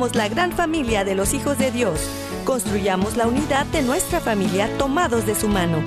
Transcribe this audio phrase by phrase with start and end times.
[0.00, 2.00] somos la gran familia de los hijos de Dios.
[2.44, 5.82] Construyamos la unidad de nuestra familia tomados de su mano.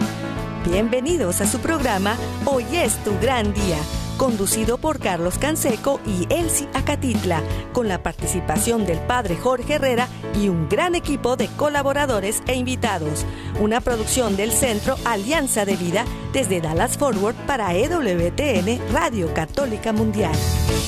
[0.69, 2.15] Bienvenidos a su programa
[2.45, 3.77] Hoy es tu gran día
[4.17, 7.41] conducido por Carlos Canseco y Elsie Acatitla,
[7.71, 10.07] con la participación del padre Jorge Herrera
[10.39, 13.25] y un gran equipo de colaboradores e invitados.
[13.59, 20.33] Una producción del Centro Alianza de Vida desde Dallas Forward para EWTN Radio Católica Mundial.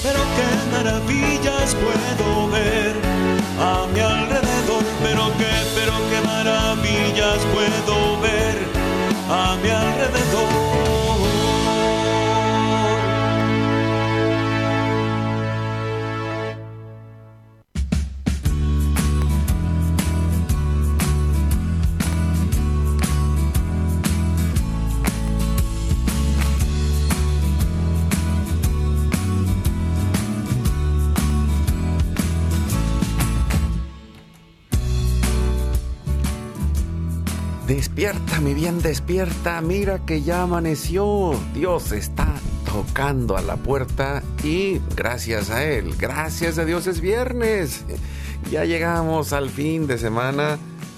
[0.04, 2.96] Pero qué maravillas puedo ver
[3.60, 8.56] a mi alrededor, pero qué, pero qué maravillas puedo ver
[9.30, 10.75] a mi alrededor.
[37.86, 39.62] Despierta, mi bien, despierta.
[39.62, 41.40] Mira que ya amaneció.
[41.54, 42.28] Dios está
[42.66, 47.86] tocando a la puerta y gracias a Él, gracias a Dios es viernes.
[48.50, 50.58] Ya llegamos al fin de semana.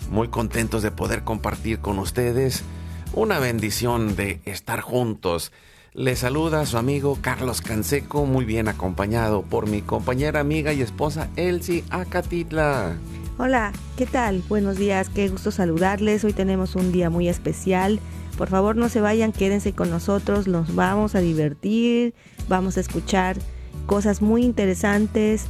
[0.09, 2.63] Muy contentos de poder compartir con ustedes.
[3.11, 5.51] Una bendición de estar juntos.
[5.93, 11.27] Le saluda su amigo Carlos Canseco, muy bien acompañado por mi compañera, amiga y esposa
[11.35, 12.95] Elsie Acatitla.
[13.39, 14.41] Hola, ¿qué tal?
[14.49, 16.23] Buenos días, qué gusto saludarles.
[16.23, 17.99] Hoy tenemos un día muy especial.
[18.35, 22.15] Por favor, no se vayan, quédense con nosotros, nos vamos a divertir,
[22.49, 23.37] vamos a escuchar
[23.85, 25.45] cosas muy interesantes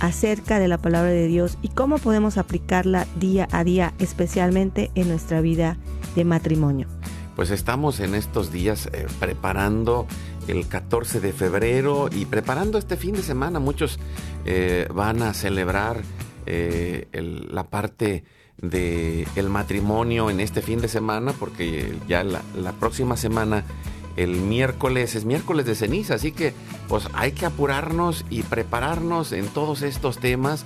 [0.00, 5.08] acerca de la palabra de Dios y cómo podemos aplicarla día a día, especialmente en
[5.08, 5.76] nuestra vida
[6.14, 6.88] de matrimonio.
[7.34, 10.06] Pues estamos en estos días eh, preparando
[10.48, 13.58] el 14 de febrero y preparando este fin de semana.
[13.58, 13.98] Muchos
[14.46, 16.00] eh, van a celebrar
[16.46, 17.06] eh,
[17.50, 18.24] la parte
[18.58, 23.64] del el matrimonio en este fin de semana, porque ya la, próxima semana,
[24.16, 26.54] el miércoles, es miércoles de ceniza, así que
[26.88, 30.64] pues hay que apurarnos y prepararnos en todos estos temas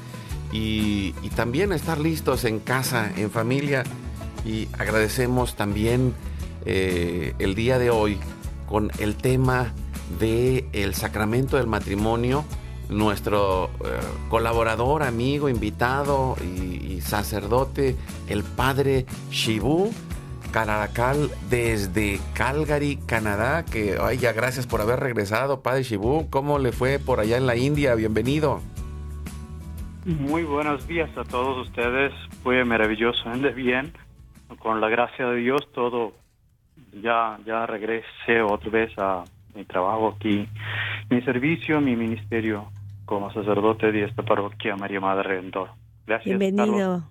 [0.52, 3.84] y, también estar listos en casa, en familia.
[4.44, 6.14] Y agradecemos también
[6.64, 8.18] eh, el día de hoy
[8.68, 9.72] con el tema
[10.18, 12.44] del el sacramento del matrimonio
[12.90, 17.96] nuestro eh, colaborador, amigo, invitado y, sacerdote,
[18.28, 19.90] el padre Shibu
[20.52, 26.28] Caracal desde Calgary, Canadá, que ay, ya gracias por haber regresado, padre Shibu.
[26.28, 27.94] ¿Cómo le fue por allá en la India?
[27.94, 28.60] Bienvenido.
[30.04, 32.12] Muy buenos días a todos ustedes.
[32.42, 33.92] Fue maravilloso, ande bien.
[34.58, 36.12] Con la gracia de Dios todo
[37.02, 39.24] ya ya regresé otra vez a
[39.54, 40.48] mi trabajo aquí,
[41.08, 42.66] mi servicio, mi ministerio
[43.10, 45.70] como sacerdote de esta parroquia María Madre Redentor.
[46.06, 46.38] Gracias.
[46.38, 47.10] Bienvenido.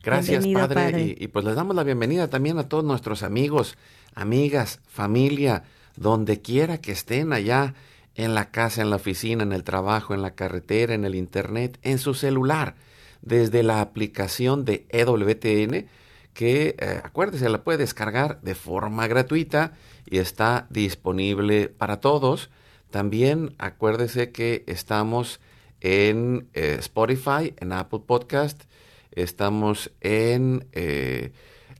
[0.00, 1.16] Gracias, padre.
[1.18, 3.76] Y, pues les damos la bienvenida también a todos nuestros amigos,
[4.14, 5.64] amigas, familia,
[5.96, 7.74] donde quiera que estén allá,
[8.14, 11.80] en la casa, en la oficina, en el trabajo, en la carretera, en el internet,
[11.82, 12.76] en su celular,
[13.20, 15.88] desde la aplicación de EWTN,
[16.32, 19.72] que eh, acuérdese, la puede descargar de forma gratuita
[20.06, 22.50] y está disponible para todos.
[22.94, 25.40] También acuérdese que estamos
[25.80, 28.62] en eh, Spotify, en Apple Podcast,
[29.10, 31.32] estamos en eh,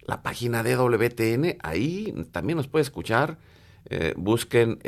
[0.09, 3.39] la página de WTN, ahí también nos puede escuchar.
[3.91, 4.81] Eh, busquen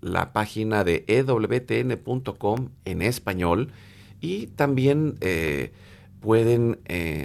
[0.00, 3.70] la página de ewtn.com en español
[4.18, 5.18] y también
[6.20, 6.80] pueden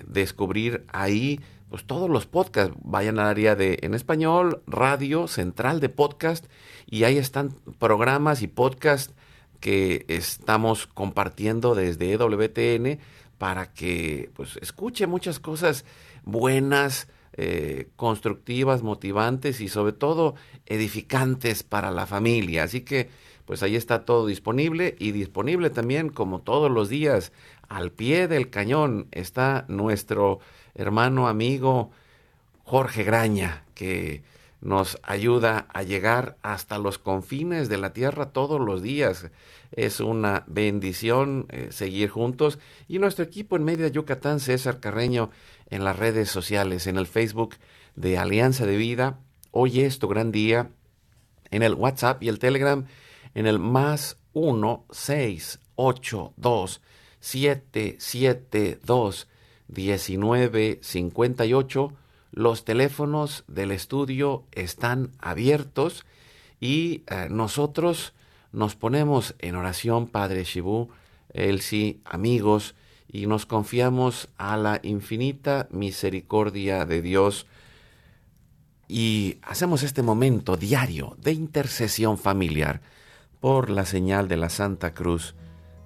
[0.07, 1.40] descubrir ahí
[1.75, 2.74] pues todos los podcasts.
[2.86, 6.46] Vayan al área de en español, radio, central de podcast
[6.86, 9.13] y ahí están programas y podcasts
[9.59, 13.02] que estamos compartiendo desde EWTN
[13.38, 15.84] para que pues escuche muchas cosas
[16.24, 20.36] buenas, eh, constructivas, motivantes y sobre todo
[20.68, 22.63] edificantes para la familia.
[22.63, 23.10] Así que
[23.44, 27.33] pues ahí está todo disponible y disponible también como todos los días
[27.68, 30.39] al pie del cañón está nuestro
[30.75, 31.92] hermano amigo
[32.63, 34.24] Jorge Graña que
[34.62, 39.30] nos ayuda a llegar hasta los confines de la tierra todos los días.
[39.72, 42.57] Es una bendición eh, seguir juntos.
[42.88, 45.30] Y nuestro equipo en Media Yucatán, César Carreño,
[45.69, 47.56] en las redes sociales, en el Facebook
[47.95, 49.19] de Alianza de Vida.
[49.51, 50.71] Hoy es tu gran día.
[51.51, 52.86] En el WhatsApp y el Telegram,
[53.36, 56.81] en el más 1 6 8 2
[57.19, 59.28] 7 7 2
[59.67, 61.94] 1958.
[62.31, 66.06] Los teléfonos del estudio están abiertos
[66.59, 68.13] y eh, nosotros
[68.51, 70.89] nos ponemos en oración, Padre Shibu,
[71.33, 72.75] Elsie, amigos,
[73.07, 77.47] y nos confiamos a la infinita misericordia de Dios
[78.88, 82.81] y hacemos este momento diario de intercesión familiar
[83.39, 85.35] por la señal de la Santa Cruz.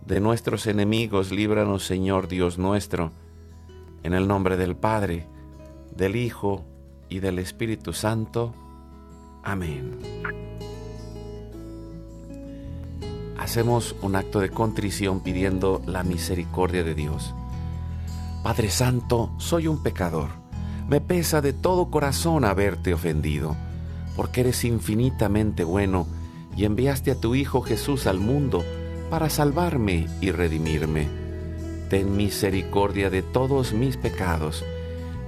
[0.05, 3.11] De nuestros enemigos, líbranos Señor Dios nuestro,
[4.03, 5.27] en el nombre del Padre,
[5.95, 6.65] del Hijo
[7.09, 8.53] y del Espíritu Santo.
[9.43, 9.99] Amén.
[13.37, 17.33] Hacemos un acto de contrición pidiendo la misericordia de Dios.
[18.43, 20.29] Padre Santo, soy un pecador.
[20.87, 23.55] Me pesa de todo corazón haberte ofendido,
[24.15, 26.07] porque eres infinitamente bueno
[26.55, 28.63] y enviaste a tu Hijo Jesús al mundo
[29.09, 31.18] para salvarme y redimirme.
[31.89, 34.63] Ten misericordia de todos mis pecados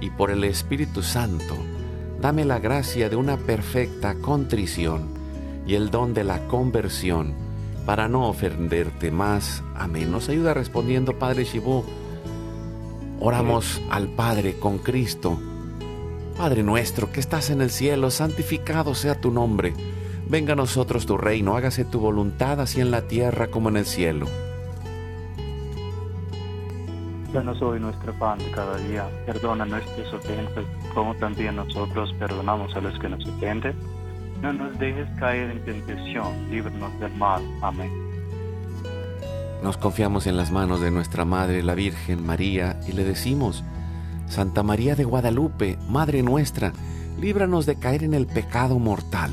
[0.00, 1.56] y por el Espíritu Santo,
[2.20, 5.08] dame la gracia de una perfecta contrición
[5.66, 7.34] y el don de la conversión
[7.84, 9.62] para no ofenderte más.
[9.74, 10.10] Amén.
[10.10, 11.84] Nos ayuda respondiendo, Padre Shibú.
[13.20, 15.40] Oramos al Padre con Cristo.
[16.36, 19.74] Padre nuestro que estás en el cielo, santificado sea tu nombre
[20.32, 23.84] Venga a nosotros tu reino, hágase tu voluntad así en la tierra como en el
[23.84, 24.26] cielo.
[27.32, 32.80] Danos hoy nuestro pan de cada día, perdona nuestras ofensas, como también nosotros perdonamos a
[32.80, 33.74] los que nos ofenden.
[34.42, 37.42] No nos dejes caer en tentación, líbranos del mal.
[37.62, 37.90] Amén.
[39.62, 43.64] Nos confiamos en las manos de nuestra Madre, la Virgen María, y le decimos,
[44.26, 46.72] Santa María de Guadalupe, Madre nuestra,
[47.18, 49.32] líbranos de caer en el pecado mortal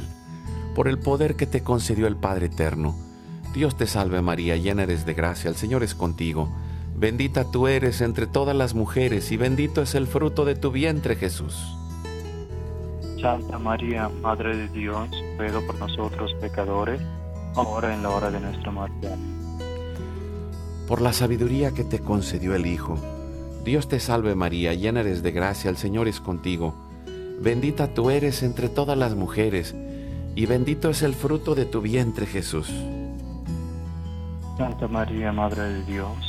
[0.74, 2.96] por el poder que te concedió el Padre Eterno.
[3.54, 6.50] Dios te salve María, llena eres de gracia, el Señor es contigo.
[7.00, 11.16] Bendita tú eres entre todas las mujeres y bendito es el fruto de tu vientre
[11.16, 11.56] Jesús.
[13.22, 15.08] Santa María, Madre de Dios,
[15.38, 17.02] ruega por nosotros pecadores,
[17.56, 19.08] ahora en la hora de nuestra muerte.
[20.90, 22.98] Por la sabiduría que te concedió el Hijo,
[23.64, 26.76] Dios te salve María, llena eres de gracia, el Señor es contigo.
[27.40, 29.74] Bendita tú eres entre todas las mujeres,
[30.36, 32.70] y bendito es el fruto de tu vientre Jesús.
[34.58, 36.29] Santa María, Madre de Dios,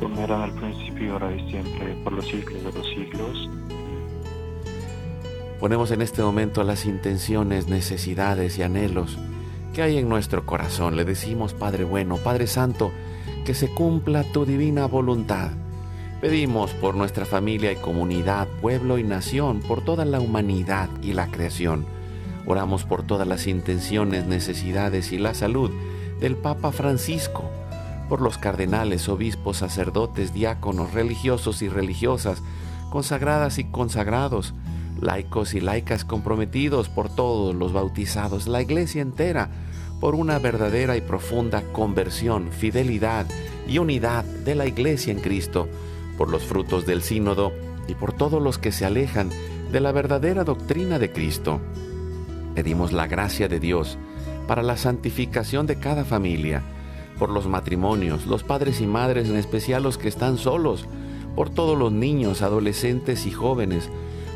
[0.00, 3.50] Como el principio, ahora y siempre, por los siglos de los siglos.
[5.60, 9.18] Ponemos en este momento las intenciones, necesidades y anhelos
[9.74, 10.96] que hay en nuestro corazón.
[10.96, 12.92] Le decimos, Padre bueno, Padre Santo,
[13.44, 15.50] que se cumpla tu divina voluntad.
[16.20, 21.28] Pedimos por nuestra familia y comunidad, pueblo y nación, por toda la humanidad y la
[21.28, 21.86] creación.
[22.46, 25.70] Oramos por todas las intenciones, necesidades y la salud
[26.20, 27.48] del Papa Francisco,
[28.08, 32.42] por los cardenales, obispos, sacerdotes, diáconos, religiosos y religiosas,
[32.90, 34.54] consagradas y consagrados,
[35.00, 39.50] laicos y laicas comprometidos por todos los bautizados, la iglesia entera,
[40.00, 43.26] por una verdadera y profunda conversión, fidelidad
[43.66, 45.68] y unidad de la iglesia en Cristo,
[46.16, 47.52] por los frutos del sínodo
[47.88, 49.30] y por todos los que se alejan
[49.72, 51.60] de la verdadera doctrina de Cristo.
[52.54, 53.98] Pedimos la gracia de Dios
[54.46, 56.62] para la santificación de cada familia,
[57.18, 60.86] por los matrimonios, los padres y madres, en especial los que están solos,
[61.34, 63.90] por todos los niños, adolescentes y jóvenes,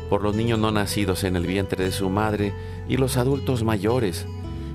[0.09, 2.53] por los niños no nacidos en el vientre de su madre
[2.87, 4.25] y los adultos mayores.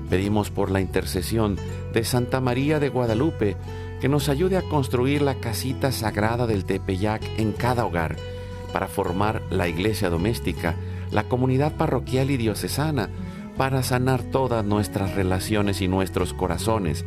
[0.09, 1.57] Pedimos por la intercesión
[1.93, 3.55] de Santa María de Guadalupe
[4.01, 8.15] que nos ayude a construir la casita sagrada del Tepeyac en cada hogar,
[8.73, 10.75] para formar la iglesia doméstica,
[11.11, 13.09] la comunidad parroquial y diocesana,
[13.57, 17.05] para sanar todas nuestras relaciones y nuestros corazones,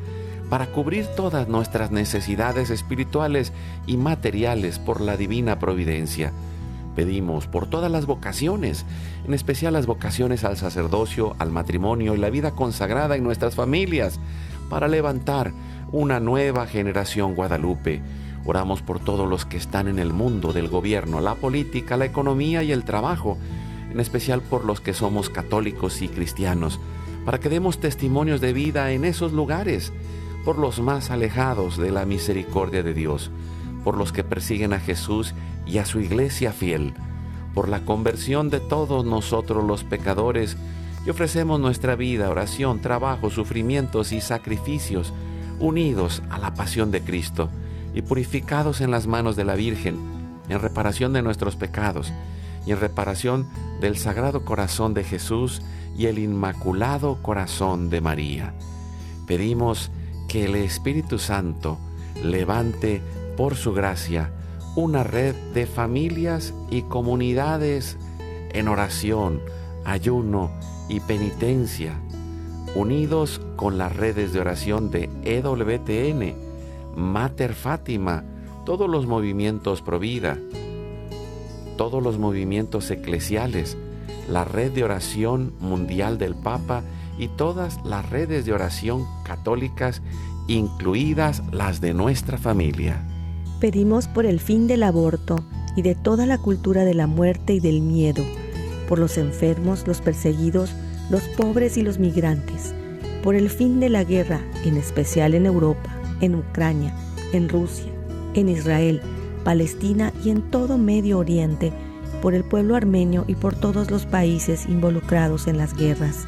[0.53, 3.55] para cubrir todas nuestras necesidades espirituales
[3.87, 6.31] y materiales por la divina providencia.
[6.95, 8.85] Pedimos por todas las vocaciones,
[9.27, 14.21] en especial las vocaciones al sacerdocio, al matrimonio y la vida consagrada en nuestras familias,
[14.69, 15.53] para levantar
[15.91, 18.03] una nueva generación guadalupe.
[18.45, 22.63] Oramos por todos los que están en el mundo del gobierno, la política, la economía
[22.63, 23.39] y el trabajo,
[23.91, 26.79] en especial por los que somos católicos y cristianos,
[27.25, 29.95] para que demos testimonios de vida en esos lugares,
[30.45, 33.31] por los más alejados de la misericordia de Dios,
[33.85, 35.35] por los que persiguen a Jesús
[35.67, 36.95] y a su iglesia fiel,
[37.55, 40.57] por la conversión de todos nosotros los pecadores,
[41.05, 45.13] y ofrecemos nuestra vida, oración, trabajo, sufrimientos y sacrificios
[45.59, 47.49] unidos a la pasión de Cristo
[47.95, 49.99] y purificados en las manos de la Virgen,
[50.49, 52.13] en reparación de nuestros pecados
[52.67, 53.49] y en reparación
[53.81, 55.63] del Sagrado Corazón de Jesús
[55.97, 58.55] y el Inmaculado Corazón de María.
[59.27, 59.91] Pedimos
[60.33, 61.77] que el Espíritu Santo
[62.25, 63.03] levante
[63.37, 64.33] por su gracia
[64.77, 67.99] una red de familias y comunidades
[68.55, 69.43] en oración,
[69.85, 70.51] ayuno
[70.89, 72.01] y penitencia,
[72.75, 76.35] unidos con las redes de oración de EWTN,
[76.97, 78.25] Mater Fátima,
[78.65, 80.39] todos los movimientos Provida,
[81.77, 83.77] todos los movimientos eclesiales,
[84.31, 86.83] la red de oración mundial del Papa
[87.19, 90.03] y todas las redes de oración católicas,
[90.47, 93.03] incluidas las de nuestra familia.
[93.61, 95.37] Pedimos por el fin del aborto
[95.75, 98.23] y de toda la cultura de la muerte y del miedo,
[98.89, 100.75] por los enfermos, los perseguidos,
[101.09, 102.75] los pobres y los migrantes,
[103.23, 106.95] por el fin de la guerra, en especial en Europa, en Ucrania,
[107.33, 107.91] en Rusia,
[108.35, 109.01] en Israel,
[109.45, 111.73] Palestina y en todo Medio Oriente,
[112.21, 116.27] por el pueblo armenio y por todos los países involucrados en las guerras.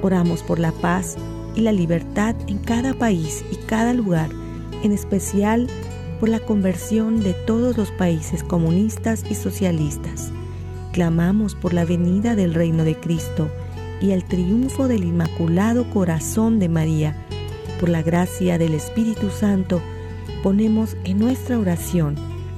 [0.00, 1.16] Oramos por la paz
[1.56, 4.30] y la libertad en cada país y cada lugar,
[4.82, 5.66] en especial
[6.20, 10.30] por la conversión de todos los países comunistas y socialistas.
[10.92, 13.50] Clamamos por la venida del reino de Cristo
[14.00, 17.16] y el triunfo del Inmaculado Corazón de María.
[17.80, 19.82] Por la gracia del Espíritu Santo,
[20.42, 22.14] ponemos en nuestra oración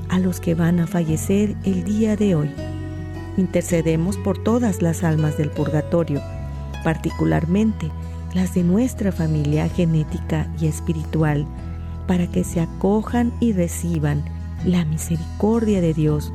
[0.09, 2.51] a los que van a fallecer el día de hoy.
[3.37, 6.21] Intercedemos por todas las almas del purgatorio,
[6.83, 7.91] particularmente
[8.35, 11.47] las de nuestra familia genética y espiritual
[12.07, 14.25] para que se acojan y reciban
[14.65, 16.33] la misericordia de Dios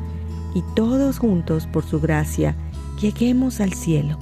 [0.53, 2.55] y todos juntos por su gracia
[3.01, 4.17] lleguemos al cielo.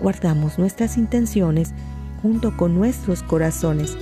[0.00, 1.72] Guardamos nuestras intenciones
[2.22, 3.96] junto con nuestros corazones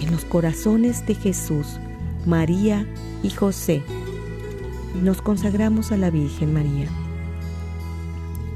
[0.00, 1.78] en los corazones de Jesús,
[2.26, 2.86] María
[3.22, 3.82] y José.
[5.02, 6.88] Nos consagramos a la Virgen María.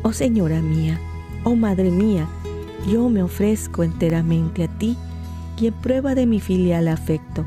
[0.03, 1.01] Oh Señora mía,
[1.45, 2.29] oh Madre mía,
[2.87, 4.97] yo me ofrezco enteramente a ti
[5.59, 7.45] y en prueba de mi filial afecto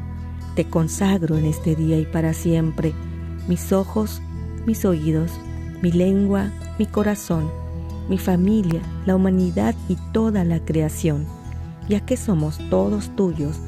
[0.55, 2.93] te consagro en este día y para siempre
[3.47, 4.21] mis ojos,
[4.65, 5.31] mis oídos,
[5.81, 6.49] mi lengua,
[6.79, 7.51] mi corazón,
[8.09, 11.25] mi familia, la humanidad y toda la creación,
[11.89, 13.59] ya que somos todos tuyos,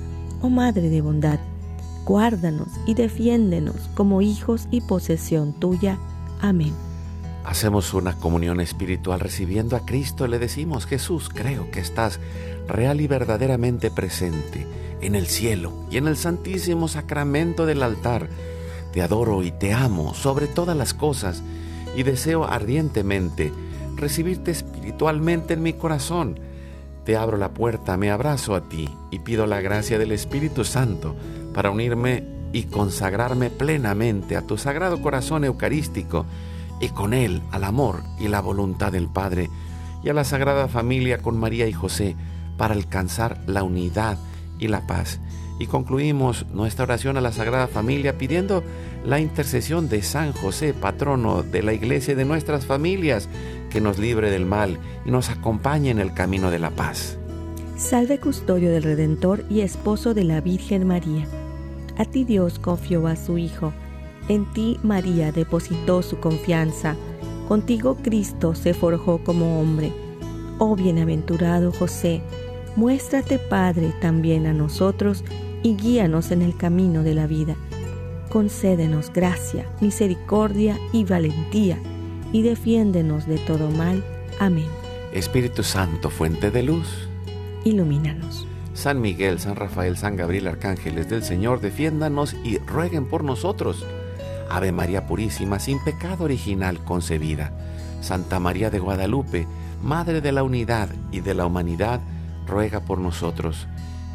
[0.42, 1.40] oh Madre de bondad.
[2.06, 6.00] Guárdanos y defiéndenos como hijos y posesión tuya.
[6.40, 6.74] Amén.
[7.48, 10.28] Hacemos una comunión espiritual recibiendo a Cristo.
[10.28, 12.20] Le decimos, Jesús, creo que estás
[12.68, 14.68] real y verdaderamente presente
[15.00, 18.28] en el cielo y en el santísimo sacramento del altar.
[18.92, 21.42] Te adoro y te amo sobre todas las cosas
[21.96, 23.54] y deseo ardientemente
[23.96, 26.42] recibirte espiritualmente en mi corazón.
[27.06, 31.16] Te abro la puerta, me abrazo a ti y pido la gracia del Espíritu Santo
[31.54, 36.26] para unirme y consagrarme plenamente a tu sagrado corazón eucarístico
[36.80, 39.50] y con él al amor y la voluntad del Padre
[40.04, 42.16] y a la Sagrada Familia con María y José
[42.58, 44.18] para alcanzar la unidad
[44.60, 45.20] y la paz.
[45.60, 48.64] Y concluimos nuestra oración a la Sagrada Familia pidiendo
[49.04, 53.28] la intercesión de San José, patrono de la iglesia y de nuestras familias,
[53.72, 57.18] que nos libre del mal y nos acompañe en el camino de la paz.
[57.76, 61.28] Salve custodio del Redentor y esposo de la Virgen María.
[61.98, 63.74] A ti Dios confió a su Hijo,
[64.30, 66.96] en ti María depositó su confianza,
[67.48, 69.94] contigo Cristo se forjó como hombre.
[70.60, 72.22] Oh bienaventurado José,
[72.78, 75.24] Muéstrate, Padre, también a nosotros
[75.64, 77.56] y guíanos en el camino de la vida.
[78.30, 81.80] Concédenos gracia, misericordia y valentía,
[82.32, 84.06] y defiéndenos de todo mal.
[84.40, 84.68] Amén.
[85.12, 87.10] Espíritu Santo, fuente de luz,
[87.66, 88.46] ilumínanos.
[88.76, 93.88] San Miguel, San Rafael, San Gabriel, arcángeles del Señor, defiéndanos y rueguen por nosotros.
[94.50, 97.52] Ave María Purísima, sin pecado original concebida.
[98.02, 99.48] Santa María de Guadalupe,
[99.82, 102.02] Madre de la Unidad y de la Humanidad,
[102.48, 103.68] ruega por nosotros.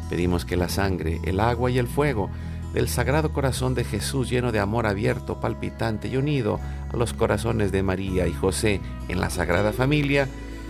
[0.09, 2.29] Pedimos que la sangre, el agua y el fuego
[2.73, 6.59] del Sagrado Corazón de Jesús lleno de amor abierto, palpitante y unido
[6.91, 10.27] a los corazones de María y José en la Sagrada Familia,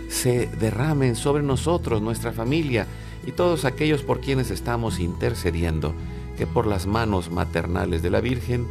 [0.08, 2.86] se derramen sobre nosotros, nuestra familia
[3.26, 5.94] y todos aquellos por quienes estamos intercediendo,
[6.36, 8.66] que por las manos maternales de la Virgen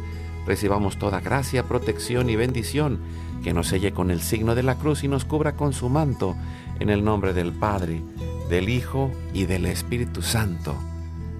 [0.46, 3.00] recibamos toda gracia, protección y bendición,
[3.42, 6.36] que nos selle con el signo de la cruz y nos cubra con su manto,
[6.80, 8.02] en el nombre del Padre,
[8.48, 10.76] del Hijo y del Espíritu Santo.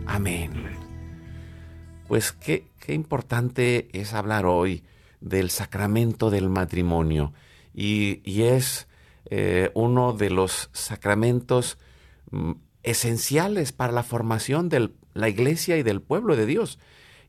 [0.07, 0.53] Amén.
[2.09, 4.85] Pues qué, qué importante es hablar hoy
[5.21, 7.33] del sacramento del matrimonio
[7.75, 8.87] y, es
[9.31, 11.79] eh, uno de los sacramentos
[12.31, 16.79] mm, esenciales para la formación de la iglesia y del pueblo de Dios.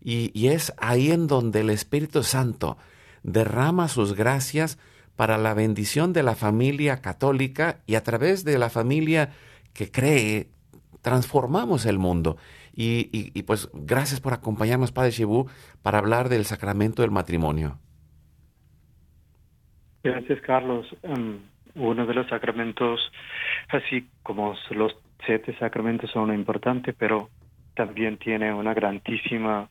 [0.08, 2.78] Y, es ahí en donde el Espíritu Santo
[3.24, 4.78] derrama sus gracias
[5.16, 9.32] para la bendición de la familia católica y a través de la familia
[9.74, 10.50] que cree,
[11.02, 12.38] transformamos el mundo.
[12.76, 15.48] Y, pues gracias por acompañarnos, Padre Shibu,
[15.82, 17.80] para hablar del sacramento del matrimonio.
[20.04, 20.86] Gracias, Carlos.
[21.02, 21.40] Em,
[21.74, 23.00] uno de los sacramentos,
[23.70, 24.96] así como los
[25.26, 27.32] siete sacramentos son importantes, pero
[27.74, 29.68] también tiene una grandísima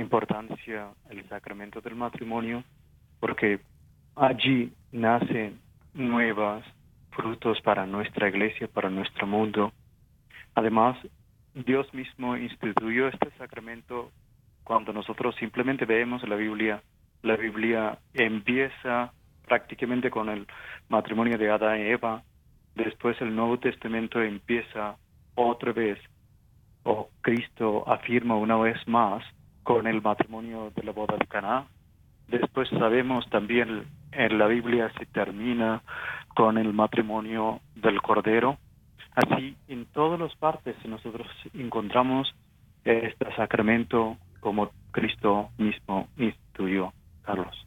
[0.00, 2.62] importancia el sacramento del matrimonio,
[3.20, 3.60] porque
[4.14, 5.58] allí nacen
[5.94, 6.64] nuevos
[7.10, 9.72] frutos para nuestra iglesia, para nuestro mundo.
[10.54, 10.96] Además,
[11.54, 14.10] Dios mismo instituyó este sacramento
[14.62, 16.82] cuando nosotros simplemente vemos la Biblia.
[17.22, 19.12] La Biblia empieza
[19.46, 20.46] prácticamente con el
[20.88, 22.22] matrimonio de Adán y Eva.
[22.74, 24.96] Después el Nuevo Testamento empieza
[25.34, 25.98] otra vez,
[26.82, 29.24] o Cristo afirma una vez más
[29.66, 31.66] con el matrimonio de la boda de Caná.
[32.28, 35.82] Después sabemos también en la Biblia se termina
[36.36, 38.58] con el matrimonio del Cordero.
[39.16, 42.32] Así, en todas las partes nosotros encontramos
[42.84, 46.92] este sacramento como Cristo mismo instituyó,
[47.22, 47.66] Carlos.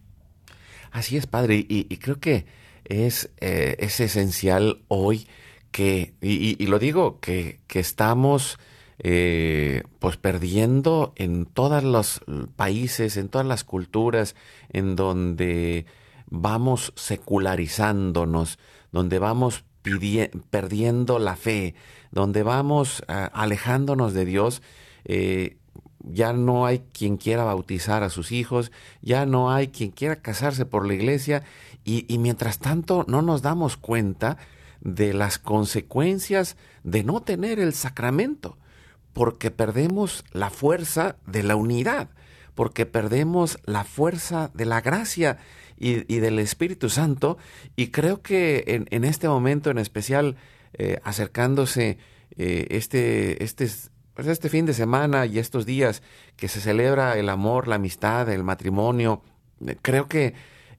[0.94, 2.46] Así es, Padre, y, creo que
[2.86, 5.28] es, eh, es esencial hoy
[5.74, 8.58] que, y, lo digo, que, que estamos
[9.02, 12.22] eh, pues perdiendo en todos los
[12.58, 14.36] países, en todas las culturas,
[14.70, 15.86] en donde
[16.30, 18.60] vamos secularizándonos,
[18.92, 19.64] donde vamos
[20.50, 21.76] perdiendo la fe,
[22.12, 24.62] donde vamos ah, alejándonos de Dios,
[25.06, 25.58] eh,
[26.02, 30.66] ya no hay quien quiera bautizar a sus hijos, ya no hay quien quiera casarse
[30.66, 31.44] por la iglesia
[31.84, 34.38] y mientras tanto no nos damos cuenta
[34.82, 38.58] de las consecuencias de no tener el sacramento
[39.14, 42.10] porque perdemos la fuerza de la unidad,
[42.56, 45.38] porque perdemos la fuerza de la gracia
[45.78, 47.38] y, del Espíritu Santo.
[47.76, 50.36] Y creo que en, este momento en especial,
[50.74, 51.98] eh, acercándose
[52.38, 53.70] eh, este, este,
[54.14, 56.04] pues este fin de semana y estos días
[56.36, 59.24] que se celebra el amor, la amistad, el matrimonio,
[59.66, 60.34] eh, creo que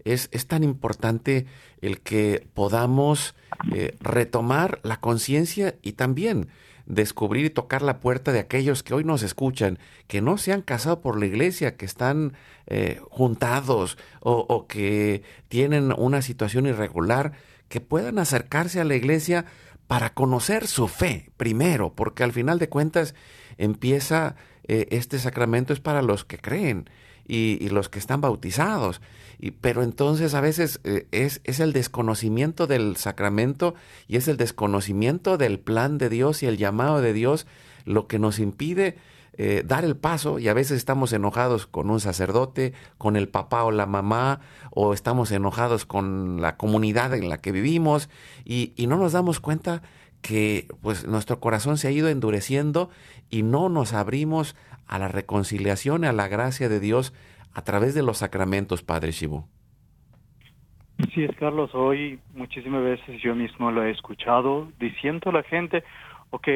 [0.04, 1.46] es, es, tan importante
[1.82, 3.34] el que podamos
[4.00, 6.48] retomar la conciencia y también
[6.86, 10.62] descubrir y tocar la puerta de aquellos que hoy nos escuchan, que no se han
[10.62, 12.34] casado por la iglesia, que están
[12.66, 17.32] eh, juntados o, que tienen una situación irregular,
[17.68, 19.46] que puedan acercarse a la iglesia
[19.86, 23.14] para conocer su fe primero, porque al final de cuentas
[23.58, 24.36] empieza
[24.68, 26.88] eh, este sacramento es para los que creen
[27.26, 29.00] y, los que están bautizados.
[29.40, 33.74] Y, pero entonces a veces eh, es, es, el desconocimiento del sacramento
[34.06, 37.46] y es el desconocimiento del plan de Dios y el llamado de Dios
[37.86, 38.98] lo que nos impide
[39.42, 43.64] eh, dar el paso y a veces estamos enojados con un sacerdote, con el papá
[43.64, 48.10] o la mamá, o estamos enojados con la comunidad en la que vivimos
[48.44, 49.82] y, y no nos damos cuenta
[50.20, 52.90] que pues nuestro corazón se ha ido endureciendo
[53.30, 57.14] y no nos abrimos a la reconciliación y a la gracia de Dios
[57.54, 59.44] a través de los sacramentos, Padre Shibu.
[61.14, 65.82] Sí, es Carlos, hoy muchísimas veces yo mismo lo he escuchado diciendo a la gente,
[66.30, 66.48] ok,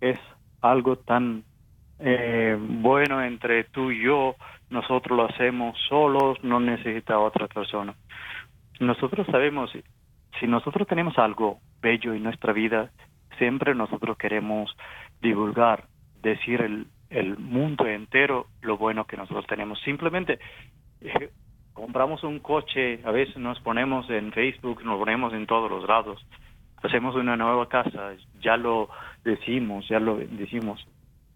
[0.00, 0.18] es
[0.62, 1.44] algo tan
[1.98, 4.36] eh, bueno entre tú y yo,
[4.70, 7.94] nosotros lo hacemos solos, no necesita otra persona.
[8.80, 9.70] Nosotros sabemos,
[10.40, 12.90] si nosotros tenemos algo bello en nuestra vida,
[13.38, 14.74] siempre nosotros queremos
[15.20, 15.84] divulgar,
[16.22, 19.80] decir el, el mundo entero lo bueno que nosotros tenemos.
[19.82, 20.40] Simplemente
[21.00, 21.30] eh,
[21.72, 26.26] compramos un coche, a veces nos ponemos en Facebook, nos ponemos en todos los lados,
[26.82, 28.88] hacemos una nueva casa, ya lo
[29.22, 30.84] decimos, ya lo decimos.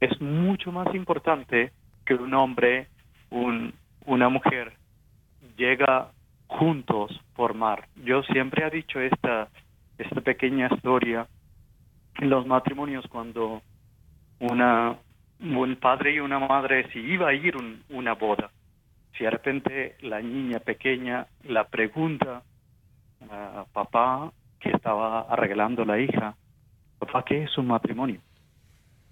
[0.01, 1.73] Es mucho más importante
[2.05, 2.89] que un hombre,
[3.31, 3.73] un,
[4.05, 4.73] una mujer,
[5.57, 6.11] llega
[6.49, 7.87] juntos formar.
[8.05, 9.49] Yo siempre he dicho esta,
[9.97, 11.29] esta pequeña historia
[12.17, 13.63] en los matrimonios cuando
[14.41, 14.97] una
[15.41, 18.51] un padre y una madre si iba a ir un, una boda.
[19.17, 22.43] Si de repente la niña pequeña la pregunta
[23.31, 26.35] a papá que estaba arreglando la hija,
[26.99, 28.21] papá, ¿qué es un matrimonio?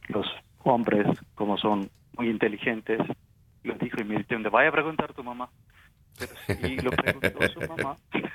[0.08, 0.26] Los
[0.62, 3.00] hombres, como son muy inteligentes,
[3.62, 5.48] lo dijo y me dijeron, vaya a preguntar a tu mamá.
[6.18, 7.96] Pero lo preguntó su mamá.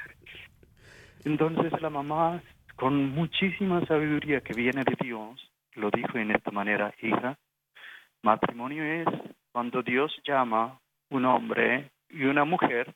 [1.25, 2.41] Entonces la mamá,
[2.75, 7.38] con muchísima sabiduría que viene de Dios, lo dijo en esta manera, hija,
[8.23, 9.07] Matrimonio es
[9.51, 10.79] cuando Dios llama
[11.10, 12.93] un hombre y una mujer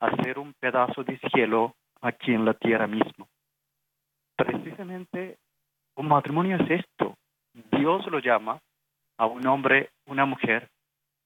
[0.00, 3.26] a ser un pedazo de cielo aquí en la tierra mismo.
[4.36, 5.38] Precisamente
[5.96, 7.16] un matrimonio es esto.
[7.72, 8.60] Dios lo llama
[9.16, 10.68] a un hombre, una mujer,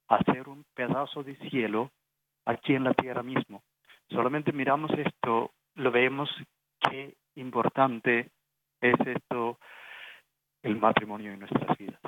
[0.08, 1.90] a hacer un pedazo de cielo
[2.44, 3.62] aquí en la tierra mismo.
[4.10, 6.30] Solamente miramos esto, lo vemos
[6.80, 8.30] qué importante
[8.80, 9.58] es esto,
[10.62, 12.00] el matrimonio en nuestras vidas.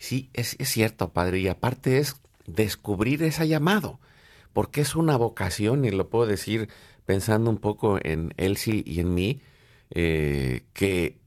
[0.00, 4.00] Sí, es, es cierto, padre, y aparte es descubrir ese llamado,
[4.54, 6.70] porque es una vocación, y lo puedo decir
[7.04, 9.42] pensando un poco en Elsie y en mí,
[9.90, 11.18] eh, que,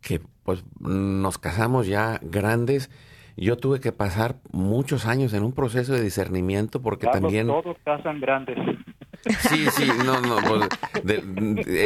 [0.00, 2.90] que pues nos casamos ya grandes.
[3.36, 7.48] Yo tuve que pasar muchos años en un proceso de discernimiento porque también...
[7.48, 8.56] Todos casan grandes.
[9.48, 10.68] Sí, sí, no, no, pues,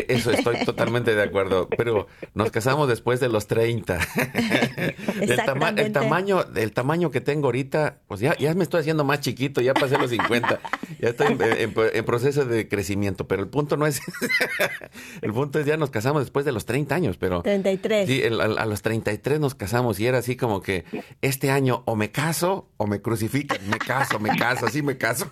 [0.08, 3.98] eso estoy totalmente de acuerdo, pero nos casamos después de los 30.
[5.20, 5.30] el,
[5.78, 9.60] el, tamaño, el tamaño que tengo ahorita, pues ya, ya me estoy haciendo más chiquito,
[9.60, 10.60] ya pasé los 50,
[10.98, 14.00] ya estoy en, proceso de crecimiento, pero el punto no es,
[15.20, 17.42] el punto es ya nos casamos después de los 30 años, pero...
[17.42, 18.08] 33.
[18.08, 20.84] Sí, a, a, los 33 nos casamos y era así como que
[21.20, 25.28] este año o me caso o me crucifican, me caso, me caso, así me caso.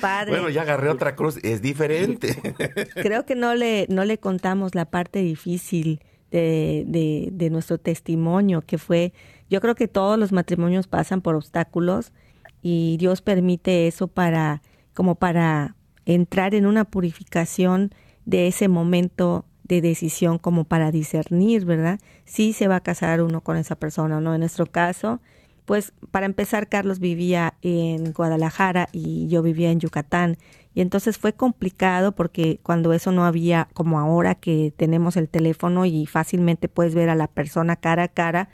[0.00, 0.30] Padre.
[0.30, 2.36] Bueno, ya agarré otra cruz, es diferente.
[2.94, 8.62] Creo que no le, no le contamos la parte difícil de, de, de nuestro testimonio,
[8.62, 9.12] que fue,
[9.48, 12.12] yo creo que todos los matrimonios pasan por obstáculos
[12.60, 14.62] y Dios permite eso para,
[14.94, 17.94] como para entrar en una purificación
[18.24, 22.00] de ese momento de decisión como para discernir, ¿verdad?
[22.24, 24.34] Si se va a casar uno con esa persona o no.
[24.34, 25.20] En nuestro caso,
[25.66, 30.38] pues para empezar, Carlos vivía en Guadalajara y yo vivía en Yucatán.
[30.78, 35.86] Y entonces fue complicado porque cuando eso no había como ahora que tenemos el teléfono
[35.86, 38.48] y fácilmente puedes ver a la persona cara a cara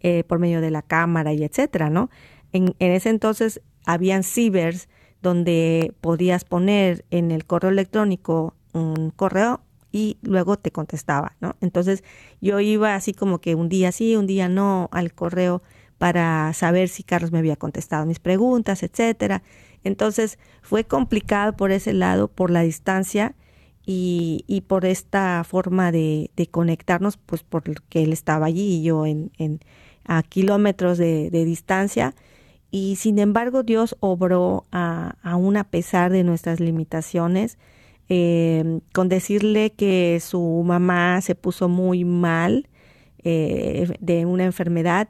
[0.00, 2.10] eh, por medio de la cámara y etcétera, ¿no?
[2.52, 4.88] En, en ese entonces habían cibers
[5.22, 9.60] donde podías poner en el correo electrónico un correo
[9.92, 11.54] y luego te contestaba, ¿no?
[11.60, 12.02] Entonces
[12.40, 15.62] yo iba así como que un día sí, un día no al correo
[15.96, 19.44] para saber si Carlos me había contestado mis preguntas, etcétera.
[19.88, 23.34] Entonces fue complicado por ese lado, por la distancia
[23.84, 29.30] y, por esta forma de, conectarnos, pues porque él estaba allí y yo en,
[30.04, 32.14] a kilómetros de, distancia.
[32.70, 37.56] Y sin embargo Dios obró a, a pesar de nuestras limitaciones,
[38.10, 42.68] eh, con decirle que su mamá se puso muy mal
[43.24, 45.08] eh, de una enfermedad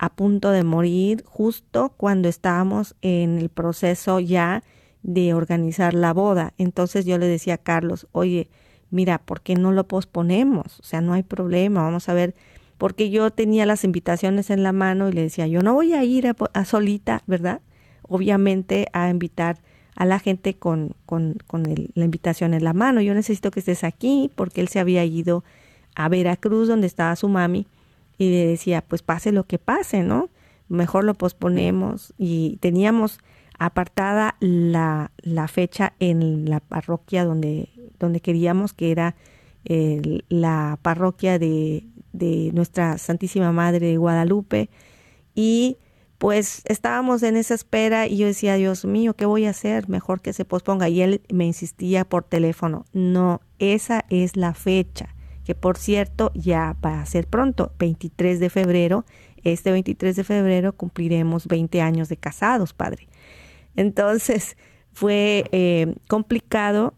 [0.00, 4.64] a punto de morir justo cuando estábamos en el proceso ya
[5.02, 6.54] de organizar la boda.
[6.56, 8.48] Entonces yo le decía a Carlos, oye,
[8.88, 10.80] mira, ¿por qué no lo posponemos?
[10.80, 12.34] O sea, no hay problema, vamos a ver,
[12.78, 16.02] porque yo tenía las invitaciones en la mano y le decía, yo no voy a
[16.02, 17.60] ir a, solita, ¿verdad?
[18.00, 19.58] Obviamente a invitar
[19.96, 23.02] a la gente con, con, con la invitación en la mano.
[23.02, 25.44] Yo necesito que estés aquí porque él se había ido
[25.94, 27.66] a Veracruz donde estaba su mami
[28.20, 30.28] y le decía, pues pase lo que pase, ¿no?
[30.68, 33.18] Mejor lo posponemos y teníamos
[33.58, 39.16] apartada la, la fecha en la parroquia donde, donde queríamos, que era
[39.64, 44.68] la parroquia de, de Nuestra Santísima Madre de Guadalupe
[45.34, 45.78] y
[46.18, 49.88] pues estábamos en esa espera y yo decía, Dios mío, ¿qué voy a hacer?
[49.88, 50.90] Mejor que se posponga.
[50.90, 55.14] Y él me insistía por teléfono, no, esa es la fecha
[55.50, 59.04] que por cierto ya va a ser pronto, 23 de febrero.
[59.42, 63.08] Este 23 de febrero cumpliremos 20 años de casados, padre.
[63.74, 64.56] Entonces
[64.92, 66.94] fue eh, complicado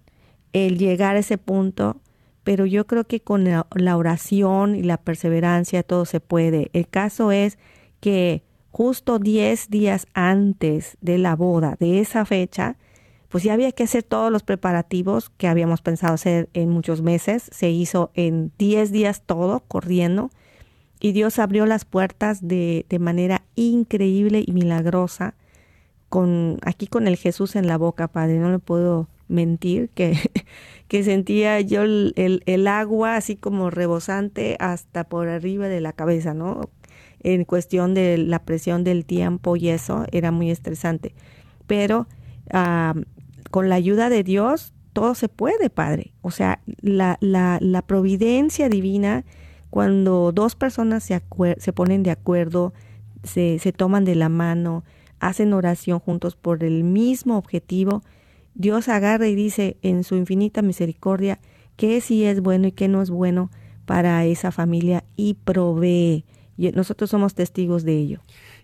[0.53, 2.03] el llegar a ese punto,
[2.45, 6.69] pero yo creo que con la, oración y la perseverancia todo se puede.
[6.75, 7.57] El caso es
[8.01, 12.77] que justo 10 días antes de la boda, de esa fecha,
[13.33, 17.49] pues ya había que hacer todos los preparativos que habíamos pensado hacer en muchos meses.
[17.51, 20.31] Se hizo en 10 días todo, corriendo.
[21.01, 25.35] Y Dios abrió las puertas de, de manera increíble y milagrosa.
[26.11, 30.15] Con, aquí con el Jesús en la boca, Padre, no le puedo mentir, que,
[30.89, 36.35] que sentía yo el, el, agua así como rebosante hasta por arriba de la cabeza,
[36.35, 36.69] ¿no?
[37.23, 41.15] En cuestión de la presión del tiempo y eso, era muy estresante.
[41.67, 42.07] Pero
[42.53, 43.01] uh,
[43.53, 46.13] con la ayuda de Dios todo se puede, Padre.
[46.23, 49.25] O sea, la, la, la providencia divina,
[49.71, 51.23] cuando dos personas se,
[51.59, 52.73] se ponen de acuerdo,
[53.23, 54.85] se, se toman de la mano,
[55.21, 58.03] hacen oración juntos por el mismo objetivo,
[58.55, 61.39] Dios agarra y dice en su infinita misericordia
[61.77, 63.51] qué sí es bueno y qué no es bueno
[63.87, 66.25] para esa familia y provee.
[66.59, 68.21] Y nosotros somos testigos de ello.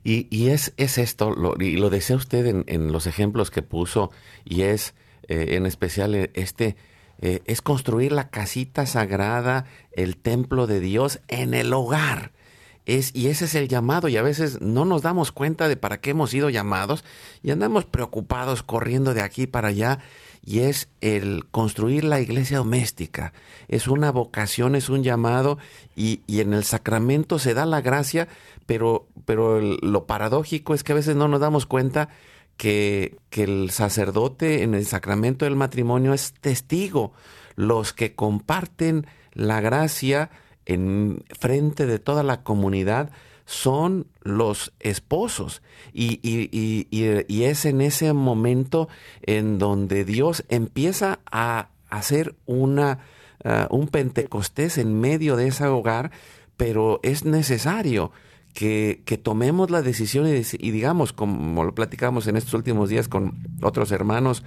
[0.08, 3.60] Y, y es, es esto, lo, y lo desea usted en, en, los ejemplos que
[3.60, 4.10] puso,
[4.42, 4.94] y es
[5.24, 6.76] eh, en especial eh, este
[7.20, 12.32] eh, es construir la casita sagrada, el templo de Dios en el hogar.
[12.86, 16.00] Es, y ese es el llamado y a veces no nos damos cuenta de para
[16.00, 17.04] qué hemos sido llamados
[17.42, 19.98] y andamos preocupados corriendo de aquí para allá
[20.44, 23.32] y es el construir la iglesia doméstica.
[23.68, 25.58] Es una vocación, es un llamado
[25.96, 28.28] y, en el sacramento se da la gracia,
[28.66, 32.08] pero, pero lo paradójico es que a veces no nos damos cuenta
[32.56, 37.12] que, que el sacerdote en el sacramento del matrimonio es testigo.
[37.54, 40.30] Los que comparten la gracia,
[40.68, 43.10] en frente de toda la comunidad
[43.48, 45.62] son los esposos.
[45.94, 48.90] Y, y, es en ese momento
[49.22, 52.98] en donde Dios empieza a hacer una,
[53.42, 56.10] uh, un Pentecostés en medio de ese hogar,
[56.58, 58.12] pero es necesario
[58.52, 63.32] que, que tomemos la decisión y, digamos, como lo platicamos en estos últimos días con
[63.62, 64.44] otros hermanos,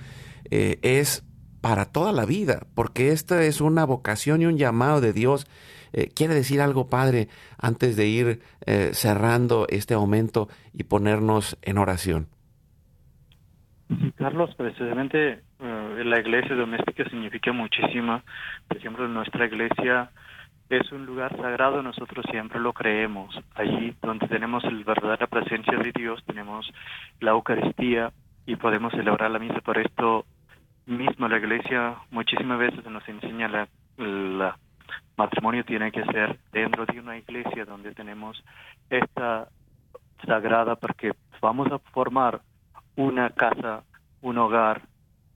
[0.51, 1.23] eh, es
[1.59, 5.47] para toda la vida, porque esta es una vocación y un llamado de Dios
[5.93, 7.27] eh, ¿Quiere decir algo, Padre,
[7.57, 12.27] antes de ir eh, cerrando este aumento y ponernos en oración?
[14.15, 18.21] Carlos, precisamente eh, la iglesia doméstica significa muchísimo.
[18.67, 20.11] Por ejemplo, nuestra iglesia
[20.69, 23.37] es un lugar sagrado, nosotros siempre lo creemos.
[23.55, 26.71] Allí donde tenemos la verdadera presencia de Dios, tenemos
[27.19, 28.13] la Eucaristía
[28.45, 29.59] y podemos celebrar la misa.
[29.59, 30.25] Por esto
[30.85, 34.57] mismo la iglesia muchísimas veces nos enseña la, la
[35.17, 38.43] matrimonio tiene que ser dentro de una iglesia donde tenemos
[38.89, 39.47] esta
[40.25, 42.41] sagrada porque vamos a formar
[42.95, 43.83] una casa,
[44.21, 44.81] un hogar,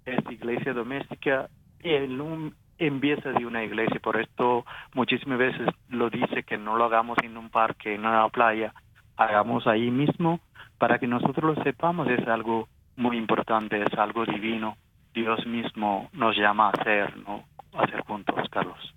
[0.06, 1.50] es iglesia doméstica
[1.82, 6.76] y en un empieza de una iglesia, por esto muchísimas veces lo dice que no
[6.76, 8.74] lo hagamos en un parque, en una playa,
[9.16, 10.42] hagamos ahí mismo
[10.78, 14.78] para que nosotros lo sepamos, es algo muy importante, es algo divino,
[15.14, 17.46] Dios mismo nos llama a hacer, ¿no?
[17.74, 18.95] A hacer juntos, Carlos.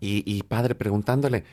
[0.00, 1.44] Y, padre, preguntándole,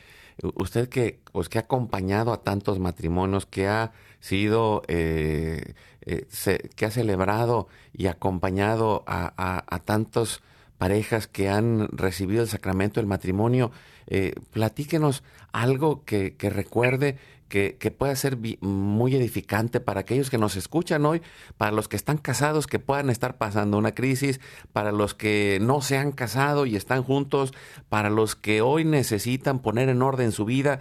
[0.54, 6.26] usted que, pues, que ha acompañado a tantos matrimonios, que ha sido, eh, eh,
[6.74, 10.42] que ha celebrado y acompañado a, a, tantos
[10.78, 13.70] parejas que han recibido el sacramento del matrimonio,
[14.06, 21.04] eh, platíquenos algo que recuerde que, pueda ser muy edificante para aquellos que nos escuchan
[21.06, 21.22] hoy,
[21.56, 24.40] para los que están casados que puedan estar pasando una crisis,
[24.72, 27.52] para los que no se han casado y están juntos,
[27.88, 30.78] para los que hoy necesitan poner en orden su vida.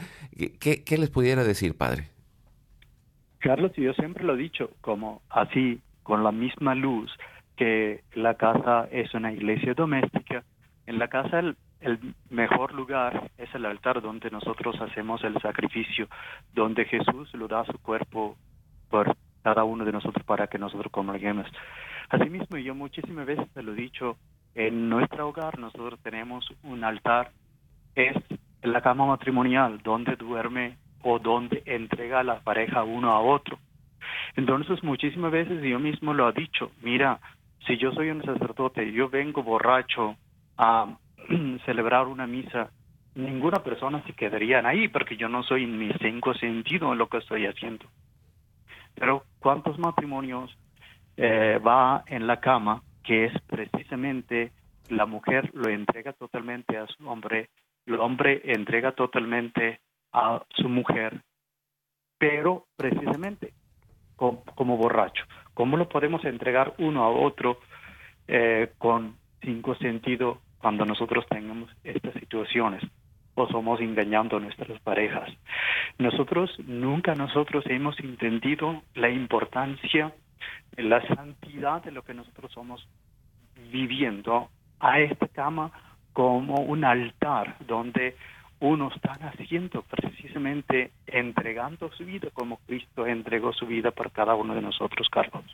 [0.60, 2.10] ¿Qué, les pudiera decir, Padre?
[3.40, 7.12] Carlos, yo siempre lo he dicho, como así, con la misma luz
[7.56, 10.44] que la casa es una iglesia doméstica,
[10.86, 16.08] en la casa el, el mejor lugar es el altar donde nosotros hacemos el sacrificio,
[16.54, 18.36] donde Jesús lo da su cuerpo
[18.90, 21.48] por cada uno de nosotros para que nosotros comulguemos.
[22.10, 24.18] Asimismo, yo muchísimas veces te lo he dicho,
[24.56, 27.32] en nuestro hogar nosotros tenemos un altar,
[27.96, 28.16] es
[28.64, 33.60] la cama matrimonial, donde duerme o donde entrega la pareja uno a otro.
[34.36, 37.20] Entonces, muchísimas veces yo mismo lo he dicho, mira,
[37.66, 40.16] si yo soy un sacerdote, yo vengo borracho
[40.58, 40.98] a
[41.66, 42.72] celebrar una misa,
[43.16, 47.08] ninguna persona se quedaría ahí porque yo no soy en mis cinco sentidos en lo
[47.08, 47.86] que estoy haciendo.
[48.96, 50.58] Pero ¿cuántos matrimonios
[51.16, 54.52] eh, va en la cama que es precisamente
[54.90, 57.50] la mujer lo entrega totalmente a su hombre,
[57.86, 59.80] el hombre entrega totalmente
[60.14, 61.22] a su mujer,
[62.18, 63.54] pero precisamente
[64.16, 65.24] como, borracho.
[65.54, 67.60] ¿Cómo lo podemos entregar uno a otro
[68.28, 72.84] eh, con cinco sentidos cuando nosotros tengamos estas situaciones
[73.36, 75.30] o somos engañando a nuestras parejas.
[75.98, 80.14] Nosotros nunca nosotros hemos entendido la importancia
[80.76, 82.86] la santidad de lo que nosotros somos
[83.72, 84.50] viviendo
[84.82, 85.72] a esta cama
[86.12, 88.18] como un altar donde
[88.60, 94.54] uno está haciendo precisamente entregando su vida como Cristo entregó su vida por cada uno
[94.54, 95.46] de nosotros, Carlos.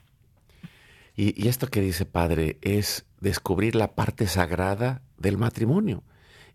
[1.16, 6.04] Y, esto que dice Padre es descubrir la parte sagrada del matrimonio.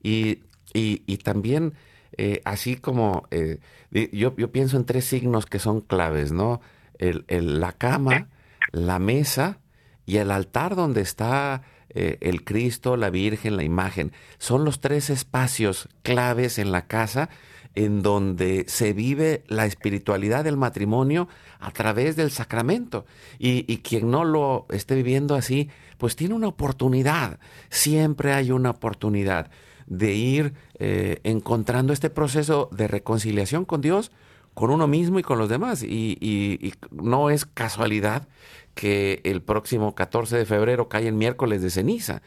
[0.02, 0.42] Y,
[0.74, 1.74] y, también,
[2.12, 3.58] eh, así como eh,
[3.90, 6.60] yo, yo, pienso en tres signos que son claves, ¿no?
[6.98, 7.24] El,
[7.60, 8.28] la cama,
[8.72, 9.60] la mesa
[10.04, 14.12] y el altar donde está eh, el Cristo, la Virgen, la imagen.
[14.38, 17.30] Son los tres espacios claves en la casa
[17.78, 21.28] en donde se vive la espiritualidad del matrimonio
[21.60, 23.06] a través del sacramento.
[23.38, 27.38] Y, quien no lo esté viviendo así, pues tiene una oportunidad,
[27.70, 29.52] siempre hay una oportunidad
[29.86, 34.10] de ir eh, encontrando este proceso de reconciliación con Dios,
[34.54, 35.84] con uno mismo y con los demás.
[35.84, 38.26] Y, no es casualidad
[38.74, 42.22] que el próximo 14 de febrero cae el miércoles de ceniza.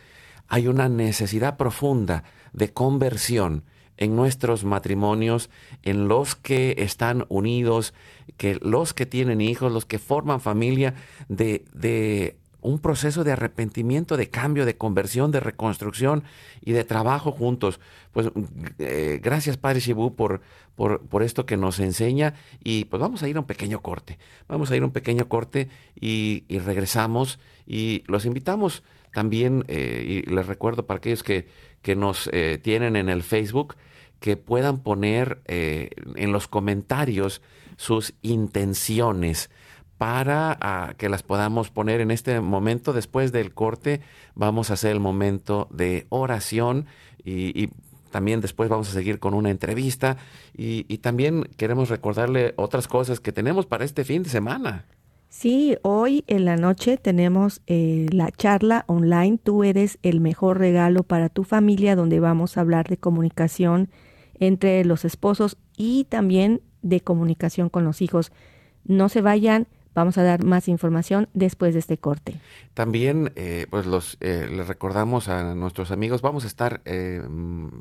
[0.47, 3.63] hay una necesidad profunda de conversión
[3.97, 5.49] en nuestros matrimonios,
[5.83, 7.93] en los que están unidos,
[8.37, 10.95] que los que tienen hijos, los que forman familia,
[11.27, 16.23] de, de un proceso de arrepentimiento, de cambio, de conversión, de reconstrucción
[16.61, 17.79] y de trabajo juntos.
[18.11, 18.29] Pues
[18.77, 20.41] eh, gracias Padre Shibu por,
[20.75, 24.19] por, esto que nos enseña y pues vamos a ir a un pequeño corte.
[24.47, 30.29] Vamos a ir a un pequeño corte y, regresamos y los invitamos también, eh, y
[30.29, 31.47] les recuerdo para aquellos que,
[31.81, 33.75] que nos eh, tienen en el Facebook,
[34.19, 37.41] que puedan poner en los comentarios
[37.75, 39.49] sus intenciones
[40.01, 42.91] para ah, que las podamos poner en este momento.
[42.91, 44.01] Después del corte
[44.33, 46.87] vamos a hacer el momento de oración
[47.23, 47.69] y,
[48.09, 50.17] también después vamos a seguir con una entrevista
[50.57, 54.85] y, también queremos recordarle otras cosas que tenemos para este fin de semana.
[55.31, 59.39] Sí, hoy en la noche tenemos eh, la charla online.
[59.41, 63.89] Tú eres el mejor regalo para tu familia, donde vamos a hablar de comunicación
[64.39, 68.33] entre los esposos y también de comunicación con los hijos.
[68.83, 72.39] No se vayan, Vamos a dar más información después de este corte.
[72.73, 77.21] También, eh, pues los eh, les recordamos a nuestros amigos, vamos a estar eh,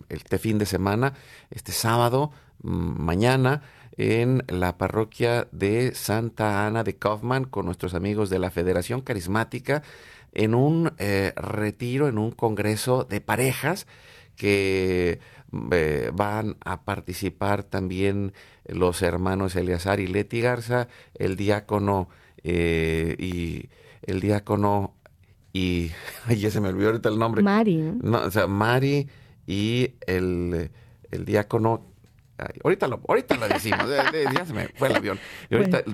[0.08, 1.14] este fin de semana,
[1.50, 2.32] este sábado,
[2.62, 3.62] mm, mañana,
[3.96, 9.82] en la parroquia de Santa Ana de Kaufman con nuestros amigos de la Federación Carismática
[10.32, 10.92] en un
[11.36, 13.86] retiro, en un congreso de parejas
[14.36, 15.18] que
[15.50, 18.32] van a participar también
[18.66, 22.08] los hermanos Eleazar y Leti Garza, el diácono
[22.42, 23.68] eh, y
[24.02, 24.94] el diácono
[25.52, 25.90] y
[26.26, 27.42] ay, ya se me olvidó ahorita el nombre.
[27.42, 27.76] Mari.
[27.76, 28.22] ¿no?
[28.22, 29.08] o sea, Mari
[29.46, 30.70] y el,
[31.10, 31.89] el diácono
[32.62, 33.86] ahorita lo, ahorita lo decimos,
[34.34, 35.18] ya se me fue el avión.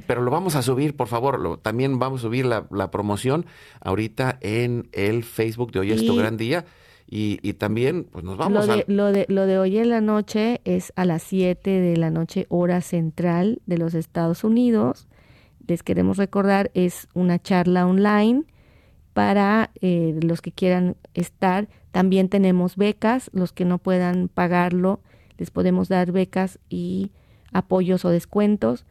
[0.06, 3.46] Pero lo vamos a subir, por favor, lo, también vamos a subir la, la, promoción
[3.80, 6.64] ahorita en el Facebook de Hoy es tu gran día.
[7.08, 8.84] Y, también, pues nos vamos lo de, a...
[8.88, 12.46] Lo de, lo de hoy en la noche es a las 7 de la noche,
[12.48, 15.06] hora central de los Estados Unidos.
[15.68, 18.44] Les queremos recordar, es una charla online
[19.12, 21.68] para eh, los que quieran estar.
[21.92, 25.00] También tenemos becas, los que no puedan pagarlo,
[25.38, 27.10] les podemos dar becas y
[27.52, 28.84] apoyos o descuentos.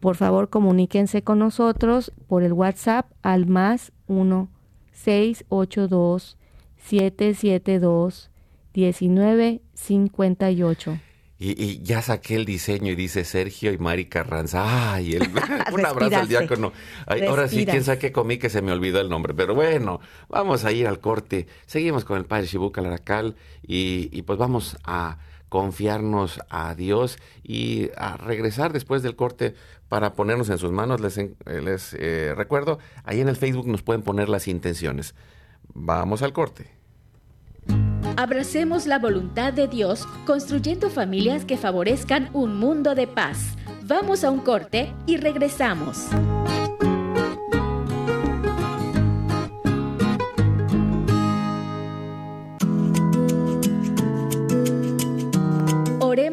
[0.00, 4.48] Por favor, comuníquense con nosotros por el WhatsApp al más 1
[4.92, 6.36] 682
[6.76, 8.30] 772
[8.74, 11.00] 1958.
[11.40, 14.94] Y, y ya saqué el diseño y dice Sergio y Mari Carranza.
[14.94, 15.16] Ay,
[15.72, 16.72] un abrazo al diácono.
[17.06, 19.34] ahora sí, quién sabe qué comí que se me olvidó el nombre.
[19.34, 21.46] Pero bueno, vamos a ir al corte.
[21.66, 27.90] Seguimos con el padre Shibuka Laracal y, y pues vamos a confiarnos a Dios y
[27.96, 29.54] a regresar después del corte
[29.88, 31.00] para ponernos en sus manos.
[31.00, 35.14] Les, les eh, recuerdo, ahí en el Facebook nos pueden poner las intenciones.
[35.74, 36.70] Vamos al corte.
[38.16, 43.56] Abracemos la voluntad de Dios construyendo familias que favorezcan un mundo de paz.
[43.84, 46.08] Vamos a un corte y regresamos.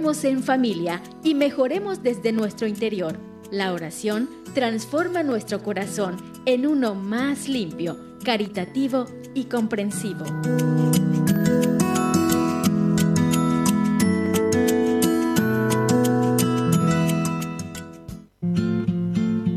[0.06, 3.18] En familia y mejoremos desde nuestro interior.
[3.50, 10.24] La oración transforma nuestro corazón en uno más limpio, caritativo y comprensivo.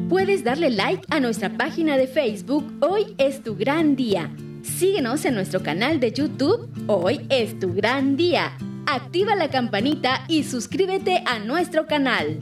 [0.08, 4.34] Puedes darle like a nuestra página de Facebook Hoy es tu gran día.
[4.62, 8.56] Síguenos en nuestro canal de YouTube Hoy es tu gran día.
[8.90, 12.38] Activa la campanita y suscríbete a nuestro canal.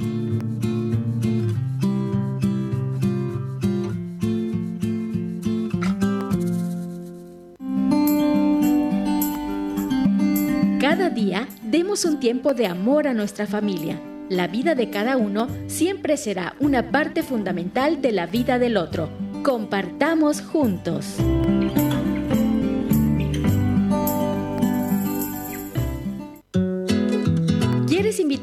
[10.81, 14.01] Cada día demos un tiempo de amor a nuestra familia.
[14.29, 19.11] La vida de cada uno siempre será una parte fundamental de la vida del otro.
[19.43, 21.17] Compartamos juntos.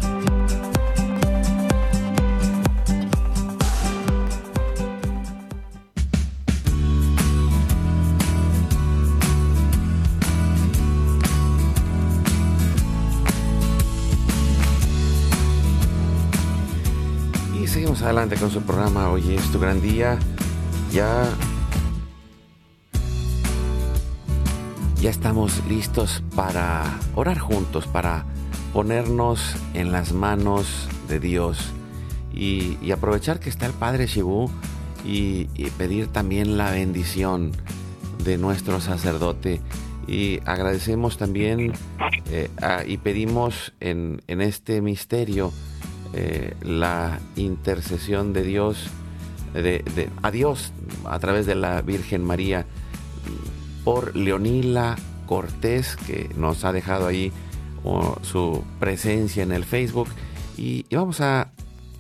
[17.60, 20.20] Y seguimos adelante con su programa Hoy es tu gran día.
[20.92, 21.28] Ya
[25.02, 28.26] ya estamos listos para orar juntos, para
[28.74, 31.72] ponernos en las manos de Dios
[32.34, 34.50] y, aprovechar que está el Padre Shibu
[35.06, 35.46] y,
[35.78, 37.52] pedir también la bendición
[38.24, 39.62] de nuestro sacerdote.
[40.08, 41.74] Y agradecemos también
[42.32, 42.50] eh,
[42.88, 45.52] y pedimos en, este misterio
[46.14, 48.88] eh, la intercesión de Dios,
[49.54, 50.72] de, a Dios
[51.06, 52.66] a través de la Virgen María
[53.88, 57.32] por Leonila Cortés, que nos ha dejado ahí
[58.22, 60.10] su presencia en el Facebook.
[60.58, 61.54] Y, vamos a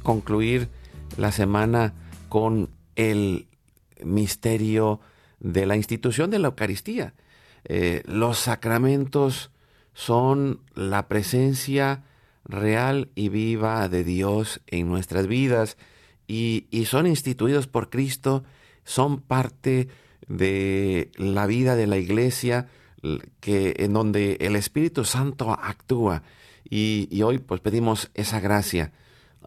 [0.03, 0.67] concluir
[1.15, 1.93] la semana
[2.27, 3.47] con el
[4.03, 4.99] misterio
[5.39, 7.13] de la institución de la Eucaristía.
[7.63, 9.51] Eh, los sacramentos
[9.93, 12.03] son la presencia
[12.43, 15.77] real y viva de Dios en nuestras vidas
[16.27, 18.43] y, y son instituidos por Cristo,
[18.83, 19.87] son parte
[20.27, 22.67] de la vida de la iglesia
[23.39, 26.23] que en donde el Espíritu Santo actúa.
[26.69, 28.91] Y, hoy pues pedimos esa gracia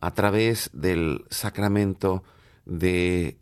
[0.00, 2.22] a través del sacramento
[2.64, 3.36] de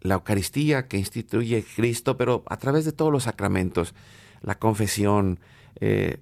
[0.00, 3.94] la Eucaristía que instituye Cristo, pero a través de todos los sacramentos,
[4.40, 5.38] la confesión,
[5.80, 6.18] eh,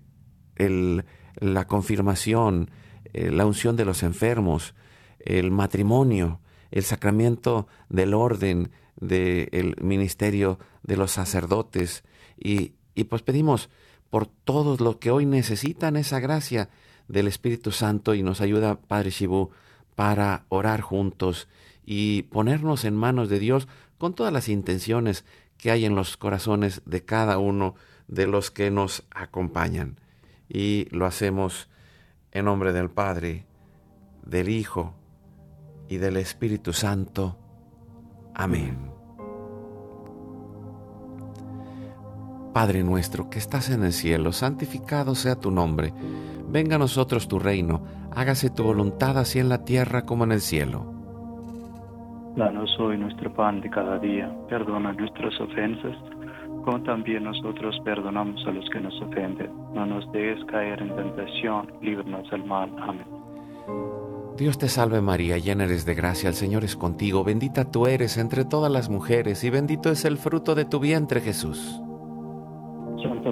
[0.57, 2.71] la confirmación,
[3.13, 4.75] eh, la unción de los enfermos,
[5.21, 6.41] el matrimonio,
[6.71, 8.71] el sacramento del orden,
[9.09, 12.05] del ministerio de los sacerdotes
[12.37, 13.71] y, y pues pedimos
[14.11, 16.69] por todos los que hoy necesitan esa gracia
[17.09, 19.51] del Espíritu Santo y nos ayuda Padre Shibu
[19.95, 21.49] para orar juntos
[21.85, 25.25] y ponernos en manos de Dios con todas las intenciones
[25.59, 27.75] que hay en los corazones de cada uno
[28.09, 29.99] de los que nos acompañan.
[30.49, 31.69] Y lo hacemos
[32.33, 33.47] en nombre del Padre,
[34.25, 34.95] del Hijo
[35.89, 37.39] y del Espíritu Santo.
[38.35, 38.94] Amén.
[42.55, 45.93] Padre nuestro que estás en el cielo, santificado sea tu nombre.
[46.49, 47.83] Venga a nosotros tu reino,
[48.15, 50.87] hágase tu voluntad así en la tierra como en el cielo.
[52.37, 55.97] Danos hoy nuestro pan de cada día, perdona nuestras ofensas,
[56.65, 59.51] como también nosotros perdonamos a los que nos ofenden.
[59.75, 62.71] No nos dejes caer en tentación, líbranos del mal.
[62.81, 63.07] Amén.
[64.37, 68.17] Dios te salve María, llena eres de gracia, el Señor es contigo, bendita tú eres
[68.17, 71.81] entre todas las mujeres y bendito es el fruto de tu vientre Jesús.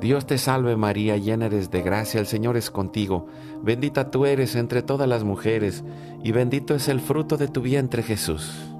[0.00, 3.26] Dios te salve María, llena eres de gracia, el Señor es contigo,
[3.62, 5.84] bendita tú eres entre todas las mujeres,
[6.22, 8.70] y bendito es el fruto de tu vientre Jesús.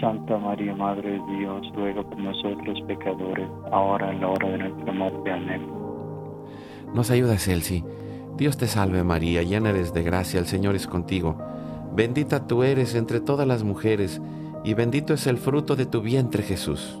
[0.00, 4.92] Santa María, Madre de Dios, ruega por nosotros pecadores, ahora en la hora de nuestra
[4.92, 5.32] muerte.
[5.32, 5.66] Amén.
[6.94, 7.84] Nos ayuda, Celsi.
[8.36, 11.36] Dios te salve María, llena eres de gracia, el Señor es contigo.
[11.94, 14.20] Bendita tú eres entre todas las mujeres,
[14.62, 17.00] y bendito es el fruto de tu vientre Jesús.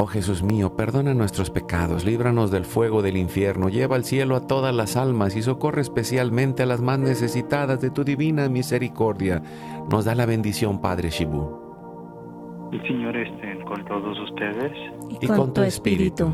[0.00, 4.46] Oh Jesús mío, perdona nuestros pecados, líbranos del fuego del infierno, lleva al cielo a
[4.46, 9.42] todas las almas y socorre especialmente a las más necesitadas de tu divina misericordia.
[9.90, 11.50] Nos da la bendición, Padre Shibu.
[12.70, 14.72] El Señor esté con todos ustedes.
[15.20, 16.32] Y, con, tu espíritu.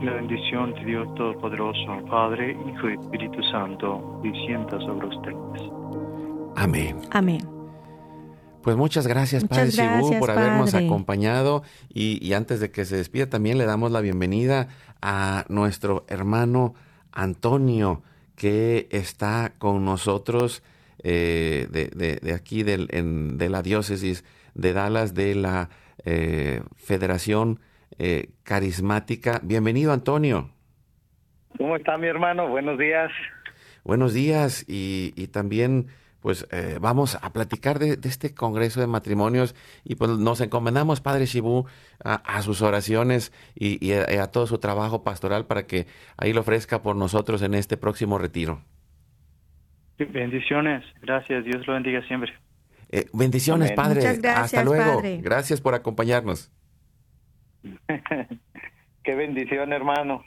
[0.00, 5.72] La bendición de Dios Todopoderoso, Padre, Hijo y Espíritu Santo, descienda sobre ustedes.
[6.54, 7.00] Amén.
[7.10, 7.59] Amén.
[8.62, 11.62] Pues muchas gracias, Padre Shibu, por habernos acompañado.
[11.88, 14.68] Y, antes de que se despida, también le damos la bienvenida
[15.00, 16.74] a nuestro hermano
[17.10, 18.02] Antonio,
[18.36, 20.62] que está con nosotros
[21.02, 25.70] eh, de, aquí de la diócesis de Dallas, de la
[26.04, 27.60] eh, Federación
[27.98, 29.40] eh, Carismática.
[29.42, 30.50] Bienvenido, Antonio.
[31.56, 32.48] ¿Cómo está mi hermano?
[32.48, 33.10] Buenos días.
[33.84, 35.88] Buenos días y, y también
[36.20, 39.54] pues eh, vamos a platicar de, este Congreso de Matrimonios
[39.84, 41.66] y pues nos encomendamos, Padre Shibu,
[42.04, 46.96] a, sus oraciones y, a, todo su trabajo pastoral para que ahí lo ofrezca por
[46.96, 48.62] nosotros en este próximo retiro.
[49.98, 52.32] Bendiciones, gracias, Dios lo bendiga siempre.
[52.90, 54.00] Eh, bendiciones, Padre.
[54.00, 55.02] gracias, Hasta luego.
[55.20, 56.50] Gracias por acompañarnos.
[59.02, 60.24] Qué bendición, hermano.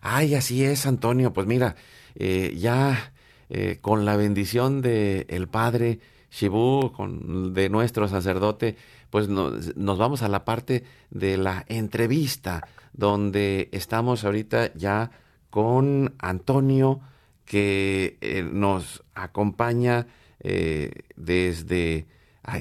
[0.00, 1.32] Ay, así es, Antonio.
[1.32, 1.76] Pues mira,
[2.14, 3.12] eh, ya
[3.48, 8.76] eh, con la bendición de el Padre Shibu, con, de nuestro sacerdote,
[9.10, 15.10] pues nos, vamos a la parte de la entrevista, donde estamos ahorita ya
[15.50, 17.00] con Antonio,
[17.44, 20.08] que eh, nos acompaña
[20.40, 22.06] eh, desde,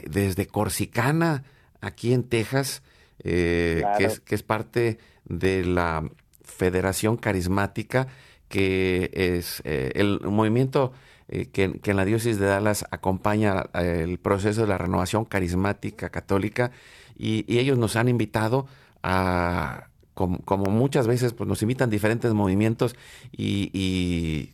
[0.08, 1.44] desde Corsicana,
[1.82, 2.84] aquí en Texas,
[3.18, 6.08] que, es, que es parte de la
[6.44, 8.08] Federación Carismática
[8.50, 10.94] que es eh, el movimiento
[11.28, 16.10] eh, que, en la diócesis de Dallas acompaña eh, el proceso de la renovación carismática
[16.10, 16.72] católica
[17.18, 18.68] y, ellos nos han invitado
[19.02, 22.96] a, como, muchas veces pues nos invitan diferentes movimientos
[23.32, 24.52] y,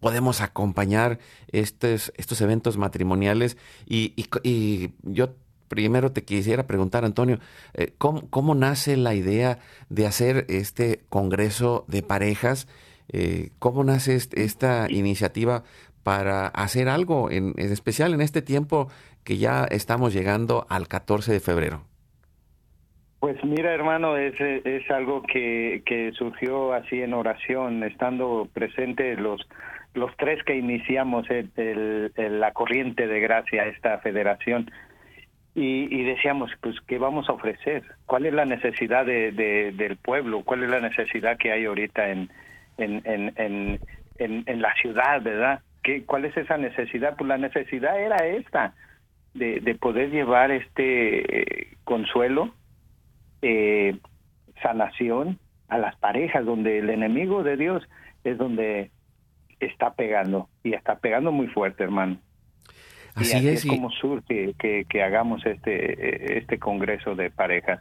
[0.00, 1.18] podemos acompañar
[1.52, 5.34] estos, estos eventos matrimoniales y, y, yo
[5.68, 7.38] primero te quisiera preguntar, Antonio,
[7.98, 9.58] ¿cómo, ¿cómo, nace la idea
[9.90, 12.66] de hacer este congreso de parejas?
[13.12, 15.62] Eh, ¿Cómo nace esta iniciativa
[16.02, 18.88] para hacer algo, en, especial en este tiempo
[19.24, 21.82] que ya estamos llegando al 14 de febrero?
[23.20, 29.46] Pues mira, hermano, es, es algo que, que surgió así en oración, estando presentes los
[29.94, 34.70] los tres que iniciamos el, la corriente de gracia, esta federación,
[35.54, 37.82] y, y, decíamos, pues, ¿qué vamos a ofrecer?
[38.06, 40.42] ¿Cuál es la necesidad de, del pueblo?
[40.44, 42.30] ¿Cuál es la necesidad que hay ahorita en,
[42.80, 43.32] en, en,
[44.18, 45.60] en, en, la ciudad, ¿verdad?
[45.82, 47.16] ¿Qué, ¿Cuál es esa necesidad?
[47.16, 48.74] Pues la necesidad era esta,
[49.34, 52.54] de, de poder llevar este eh, consuelo,
[53.42, 53.96] eh,
[54.62, 57.82] sanación a las parejas, donde el enemigo de Dios
[58.24, 58.90] es donde
[59.60, 62.18] está pegando, y está pegando muy fuerte, hermano.
[63.14, 67.80] Así, es, como surge que, que hagamos este, este congreso de parejas.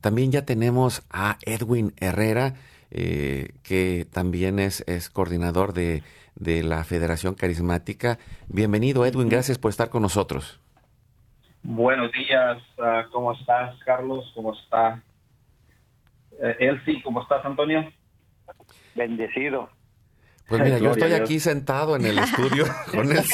[0.00, 2.54] También ya tenemos a Edwin Herrera,
[2.94, 6.02] eh, que también es, es coordinador de,
[6.36, 8.18] de, la Federación Carismática.
[8.48, 10.60] Bienvenido, Edwin, gracias por estar con nosotros.
[11.62, 14.30] Buenos días, ah, ¿cómo estás, Carlos?
[14.34, 15.02] ¿Cómo está
[16.40, 17.02] eh, Elsie?
[17.02, 17.90] ¿Cómo estás, Antonio?
[18.94, 19.70] Bendecido.
[20.48, 23.24] Pues mira, yo estoy aquí sentado en el estudio con él.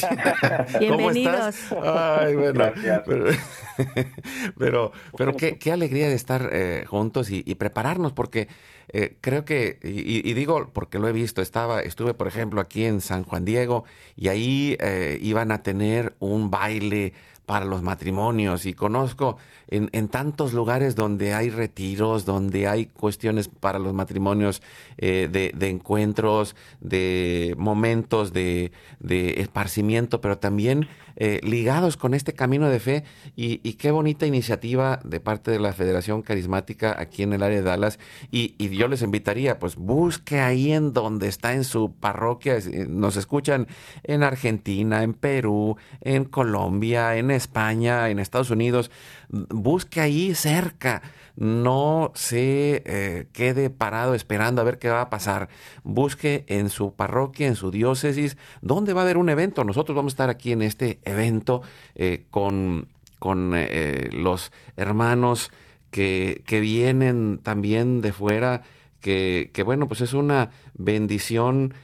[0.78, 1.56] Bienvenidos.
[1.82, 2.72] Ay, bueno.
[4.58, 8.48] Pero, pero, qué, qué, alegría de estar eh, juntos y, prepararnos, porque
[8.88, 13.00] eh, creo que, y, digo porque lo he visto, estaba, estuve, por ejemplo, aquí en
[13.00, 13.84] San Juan Diego
[14.16, 17.14] y ahí eh, iban a tener un baile
[17.50, 19.36] para los matrimonios y conozco
[19.66, 24.62] en, en, tantos lugares donde hay retiros, donde hay cuestiones para los matrimonios
[24.98, 28.70] eh, de, de, encuentros, de momentos de,
[29.00, 30.86] de esparcimiento, pero también
[31.16, 33.04] eh, ligados con este camino de fe.
[33.36, 37.62] Y, qué bonita iniciativa de parte de la Federación Carismática aquí en el área de
[37.62, 37.98] Dallas.
[38.30, 43.16] Y, yo les invitaría, pues busque ahí en donde está en su parroquia, eh, nos
[43.16, 43.66] escuchan
[44.02, 48.90] en Argentina, en Perú, en Colombia, en España, en Estados Unidos,
[49.28, 51.02] busque ahí cerca
[51.40, 55.48] no se eh, quede parado esperando a ver qué va a pasar.
[55.84, 59.64] Busque en su parroquia, en su diócesis, dónde va a haber un evento.
[59.64, 61.62] Nosotros vamos a estar aquí en este evento
[61.94, 62.88] eh, con,
[63.18, 65.50] con eh, los hermanos
[65.90, 68.62] que, que, vienen también de fuera.
[69.00, 71.74] Que, que, bueno, pues es una bendición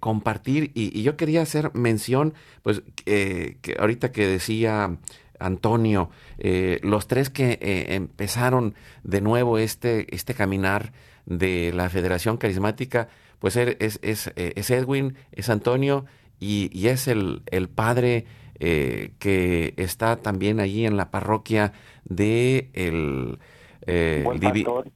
[0.00, 0.70] compartir.
[0.74, 4.98] Y, y, yo quería hacer mención, pues, que ahorita que decía
[5.38, 10.92] Antonio, eh, los tres que eh, empezaron de nuevo este, este caminar
[11.26, 13.08] de la Federación Carismática,
[13.38, 16.06] pues er, es, es, eh, es Edwin, es Antonio
[16.40, 18.26] y, es el, el padre
[18.60, 21.72] que está también allí en la parroquia
[22.04, 23.38] de el,
[24.24, 24.40] buen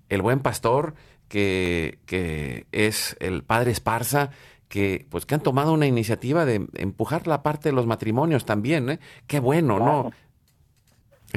[0.08, 0.94] el buen pastor,
[1.32, 4.28] que, que es el padre Esparza,
[4.68, 8.90] que pues que han tomado una iniciativa de empujar la parte de los matrimonios también,
[8.90, 8.98] ¿eh?
[9.26, 10.10] Qué bueno, ¿no?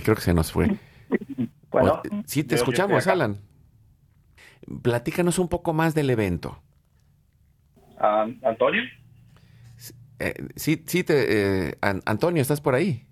[0.04, 0.78] Creo que se nos fue.
[1.72, 3.38] Bueno, sí, te escuchamos, Alan.
[4.82, 6.64] Platícanos un poco más del evento.
[7.98, 8.82] ¿Antonio?
[10.20, 13.06] Eh, sí, sí, te, eh, Antonio, ¿estás por ahí?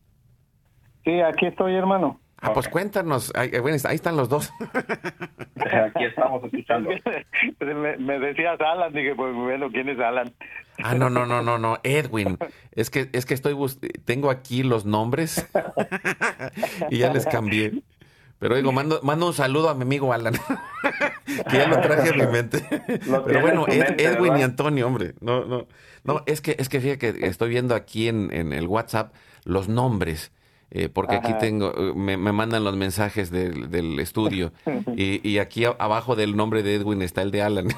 [1.03, 2.21] Sí, aquí estoy, hermano.
[2.43, 3.31] Ah, pues cuéntanos.
[3.35, 4.51] Ahí, ahí, están los dos.
[5.55, 6.89] Aquí estamos escuchando.
[7.61, 10.33] me, me, decías Alan, dije, pues bueno, ¿quién es Alan?
[10.83, 12.37] Ah, no, no, no, no, no, Edwin.
[12.73, 13.55] Es que, es que estoy
[14.03, 15.47] tengo aquí los nombres
[16.89, 17.81] y ya les cambié.
[18.39, 20.33] Pero digo, mando, mando un saludo a mi amigo Alan,
[21.49, 22.61] que ya lo traje a mi mente.
[23.25, 25.67] Pero bueno, Edwin y Antonio, hombre, no, no,
[26.03, 29.13] no, es que, es que fíjate que estoy viendo aquí en, en el WhatsApp
[29.45, 30.33] los nombres
[30.75, 34.51] eh, porque aquí tengo, eh, me, mandan los mensajes del, del estudio
[34.97, 37.67] y, y, aquí abajo del nombre de Edwin está el de Alan.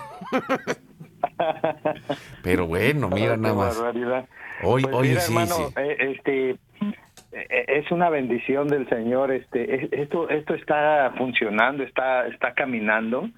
[2.44, 3.78] Pero bueno, mira nada más.
[4.64, 6.56] Hoy, pues hoy sí, hermano, eh, este
[7.34, 9.34] es una bendición del Señor.
[9.34, 13.30] Este, esto, esto está funcionando, está, está caminando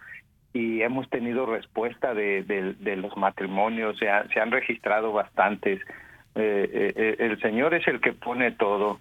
[0.54, 3.98] y hemos tenido respuesta de, de, los matrimonios.
[3.98, 5.82] Se, se han registrado bastantes.
[6.36, 9.00] el Señor es el que pone todo.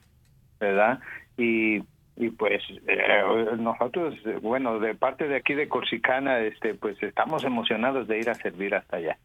[0.61, 1.00] ¿Verdad?
[1.36, 1.82] Y,
[2.16, 3.22] y pues eh,
[3.59, 8.34] nosotros, bueno, de parte de aquí de Corsicana, este, pues estamos emocionados de ir a
[8.34, 9.18] servir hasta allá.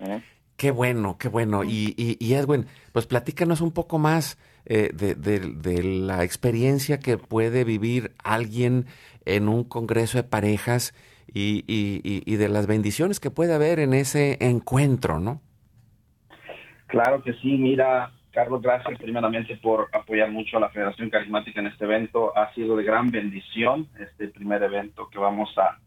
[0.00, 0.20] ¿Eh?
[0.56, 1.64] Qué bueno, qué bueno.
[1.64, 7.64] Y, y, Edwin, pues platícanos un poco más eh, de, de, la experiencia que puede
[7.64, 8.86] vivir alguien
[9.24, 10.94] en un congreso de parejas
[11.32, 15.40] y, y, de las bendiciones que puede haber en ese encuentro, ¿no?
[16.86, 21.66] Claro que sí, mira, Carlos, gracias primeramente por apoyar mucho a la Federación Carismática en
[21.66, 22.36] este evento.
[22.36, 25.78] Ha sido de gran bendición este primer evento que vamos a,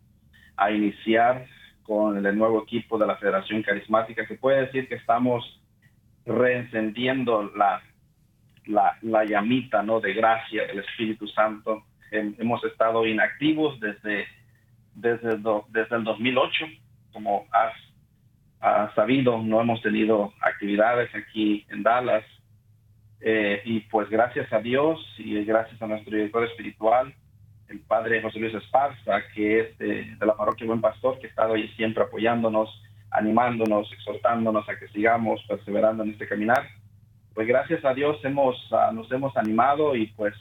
[0.55, 1.47] a iniciar
[1.83, 5.59] con el nuevo equipo de la Federación Carismática, que puede decir que estamos
[6.25, 7.81] reencendiendo la,
[8.65, 9.99] la, la llamita ¿no?
[9.99, 11.83] de gracia del Espíritu Santo.
[12.11, 14.27] hemos estado inactivos desde,
[14.93, 16.65] desde, el 2008,
[17.11, 17.73] como has
[18.61, 22.23] ha sabido, no hemos tenido actividades aquí en Dallas.
[23.27, 27.11] Eh, y pues gracias a Dios y gracias a nuestro director espiritual,
[27.69, 31.55] el padre José Luis Esparza, que es de, la parroquia Buen Pastor, que ha estado
[31.55, 32.69] ahí siempre apoyándonos,
[33.09, 36.67] animándonos, exhortándonos a que sigamos perseverando en este caminar.
[37.33, 40.35] Pues gracias a Dios hemos, ah, nos hemos animado y pues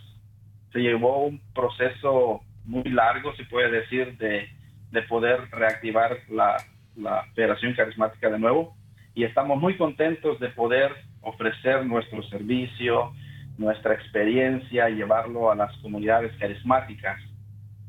[0.71, 4.47] se llevó un proceso muy largo, se puede decir, de,
[4.91, 6.59] de poder reactivar la,
[6.97, 8.77] la Federación Carismática de nuevo
[9.15, 10.93] y estamos muy contentos de poder
[11.25, 13.13] ofrecer nuestro servicio,
[13.59, 17.21] nuestra experiencia llevarlo a las comunidades carismáticas.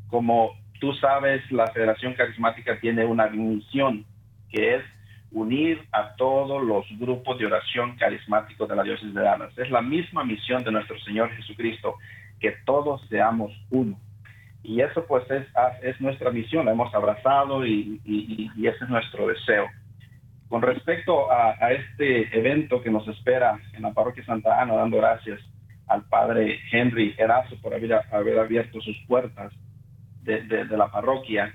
[0.07, 4.05] Como tú sabes, la Federación Carismática tiene una misión
[4.49, 4.83] que es
[5.31, 9.57] unir a todos los grupos de oración carismáticos de la diócesis de Dallas.
[9.57, 11.95] Es la misma misión de nuestro Señor Jesucristo,
[12.39, 13.99] que todos seamos uno.
[14.63, 15.45] Y eso pues es,
[15.83, 19.67] es nuestra misión, la hemos abrazado y, y, ese es nuestro deseo.
[20.50, 25.39] Con respecto a, este evento que nos espera en la parroquia Santa Ana, dando gracias
[25.88, 29.52] al padre Henry Erazo por haber, abierto sus puertas
[30.22, 31.54] de, la parroquia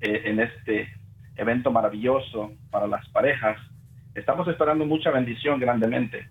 [0.00, 0.88] eh, en este
[1.36, 3.58] evento maravilloso para las parejas,
[4.14, 6.28] estamos esperando mucha bendición grandemente,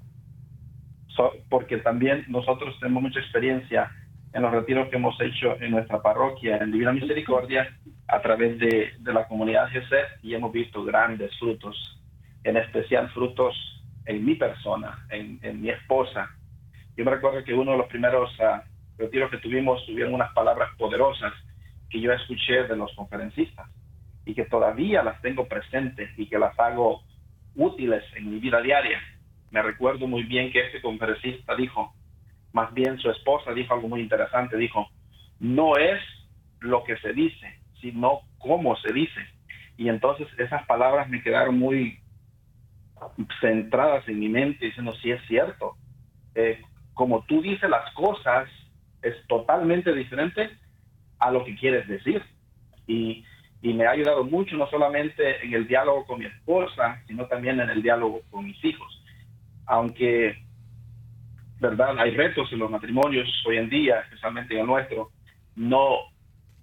[1.50, 3.92] porque también nosotros tenemos mucha experiencia
[4.34, 7.76] en los retiros que hemos hecho en nuestra parroquia, en Divina Misericordia,
[8.08, 12.01] a través de, la comunidad GC, y hemos visto grandes frutos,
[12.44, 13.56] en especial frutos
[14.06, 16.30] en mi persona, en, mi esposa.
[16.98, 18.62] Yo me recuerdo que uno de los primeros uh,
[18.98, 21.34] retiros que tuvimos tuvieron unas palabras poderosas
[21.90, 23.70] que yo escuché de los conferencistas
[24.26, 27.04] y que todavía las tengo presentes y que las hago
[27.56, 29.00] útiles en mi vida diaria.
[29.52, 31.94] Me recuerdo muy bien que este conferencista dijo,
[32.54, 34.88] más bien su esposa dijo algo muy interesante, dijo,
[35.40, 36.00] no es
[36.60, 39.20] lo que se dice, sino cómo se dice.
[39.78, 42.01] Y entonces esas palabras me quedaron muy
[43.40, 45.76] centradas en mi mente, diciendo, sí es cierto,
[46.36, 46.62] eh,
[46.94, 48.50] como tú dices las cosas,
[49.02, 50.50] es totalmente diferente
[51.20, 52.24] a lo que quieres decir.
[52.88, 53.24] Y
[53.62, 57.70] me ha ayudado mucho, no solamente en el diálogo con mi esposa, sino también en
[57.70, 59.04] el diálogo con mis hijos.
[59.66, 60.44] Aunque,
[61.60, 61.98] ¿verdad?
[62.00, 65.12] Hay retos en los matrimonios hoy en día, especialmente en el nuestro,
[65.56, 66.00] no,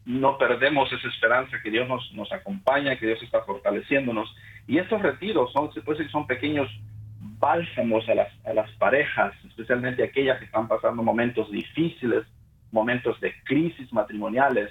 [0.05, 4.29] no perdemos esa esperanza que Dios nos, nos acompaña, que Dios está fortaleciéndonos.
[4.69, 6.69] Y estos retiros son, se puede decir, son pequeños
[7.41, 12.25] bálsamos a las, a las parejas, especialmente aquellas que están pasando momentos difíciles,
[12.71, 14.71] momentos de crisis matrimoniales,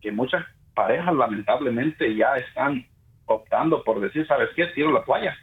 [0.00, 2.86] que muchas parejas lamentablemente ya están
[3.26, 4.66] optando por decir, ¿sabes qué?
[4.68, 5.36] Tiro la toalla,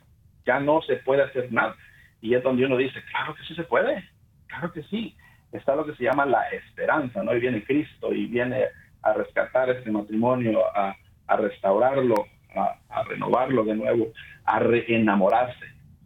[0.46, 1.76] ya no se puede hacer nada.
[2.22, 4.04] Y es donde uno dice, claro que sí se puede,
[4.48, 5.16] claro que sí.
[5.52, 7.36] Está lo que se llama la esperanza, ¿no?
[7.36, 8.66] Y viene Cristo y viene
[9.02, 10.96] a rescatar este matrimonio, a,
[11.38, 12.16] restaurarlo,
[12.56, 14.12] a, renovarlo de nuevo,
[14.46, 15.66] a reenamorarse.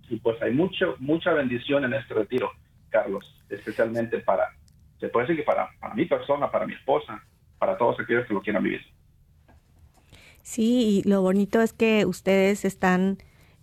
[0.09, 2.51] Y pues hay mucho, mucha bendición en este retiro,
[2.89, 4.49] Carlos, especialmente para,
[4.99, 7.23] se puede decir que para, para mi persona, para mi esposa,
[7.57, 8.81] para todos aquellos que lo quieran vivir.
[10.41, 13.17] Sí, y lo bonito es que ustedes están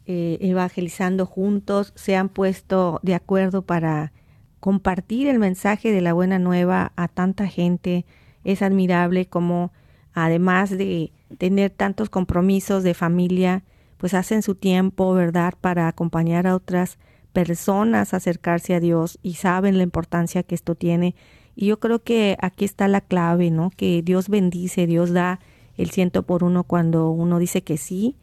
[0.06, 4.12] eh, evangelizando juntos, se han puesto de acuerdo para
[4.58, 8.06] compartir el mensaje de la buena nueva a tanta gente.
[8.44, 9.72] Es admirable como
[10.14, 13.62] además de tener tantos compromisos de familia,
[13.96, 16.98] pues hacen su tiempo, ¿verdad?, para acompañar a otras
[17.32, 21.14] personas a acercarse a Dios y saben la importancia que esto tiene.
[21.54, 23.70] Y yo creo que aquí está la clave, ¿no?
[23.76, 25.40] Que Dios bendice, Dios da
[25.76, 28.16] el ciento por uno cuando uno dice que sí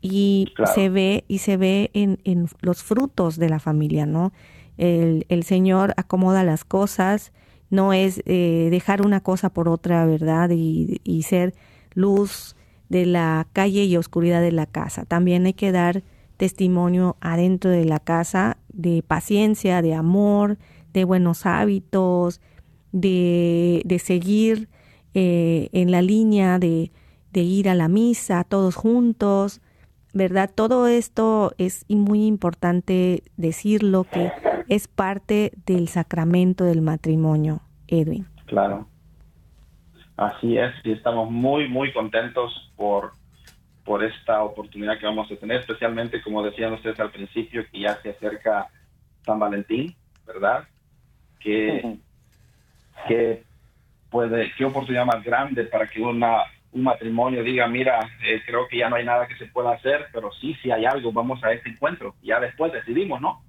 [0.00, 4.32] y se ve y se ve en, en, los frutos de la familia, ¿no?
[4.76, 7.32] El, el Señor acomoda las cosas,
[7.70, 10.50] no es eh, dejar una cosa por otra, ¿verdad?
[10.50, 11.54] Y, y ser
[11.94, 12.56] luz
[12.88, 15.04] de la calle y oscuridad de la casa.
[15.04, 16.02] También hay que dar
[16.36, 20.58] testimonio adentro de la casa de paciencia, de amor,
[20.92, 22.40] de buenos hábitos,
[22.92, 24.68] de, de seguir
[25.14, 26.92] eh, en la línea de,
[27.32, 29.60] de ir a la misa todos juntos,
[30.16, 30.50] ¿verdad?
[30.52, 34.32] Todo esto es muy importante decirlo que
[34.68, 38.26] es parte del sacramento del matrimonio, Edwin.
[38.46, 38.88] Claro.
[40.16, 43.12] Así es, y estamos muy, muy contentos por,
[43.84, 48.00] por esta oportunidad que vamos a tener, especialmente como decían ustedes al principio, que ya
[48.00, 48.68] se acerca
[49.20, 49.94] San Valentín,
[50.26, 50.64] ¿verdad?
[51.38, 51.98] Que,
[53.06, 53.44] que
[54.08, 56.38] puede, qué oportunidad más grande para que una,
[56.76, 60.08] un matrimonio diga, mira, eh, creo que ya no hay nada que se pueda hacer,
[60.12, 62.14] pero sí, si hay algo, vamos a este encuentro.
[62.22, 63.42] Ya después decidimos, ¿no?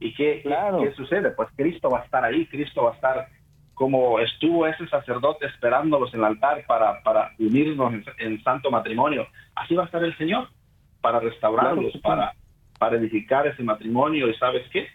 [0.00, 0.82] ¿Y qué, claro.
[0.82, 1.30] qué sucede?
[1.30, 3.28] Pues Cristo va a estar ahí, Cristo va a estar
[3.74, 9.28] como estuvo ese sacerdote esperándolos en el altar para, para unirnos en, santo matrimonio.
[9.54, 10.48] Así va a estar el Señor
[11.00, 12.34] para restaurarlos, para,
[12.80, 14.28] para edificar ese matrimonio.
[14.28, 14.88] ¿Y sabes qué?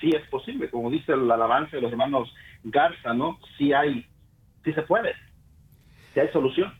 [0.00, 2.34] Sí es posible, como dice la alabanza de los hermanos
[2.64, 3.38] Garza, ¿no?
[3.56, 4.04] Sí hay
[4.64, 5.14] sí se puede,
[6.12, 6.74] si hay solución.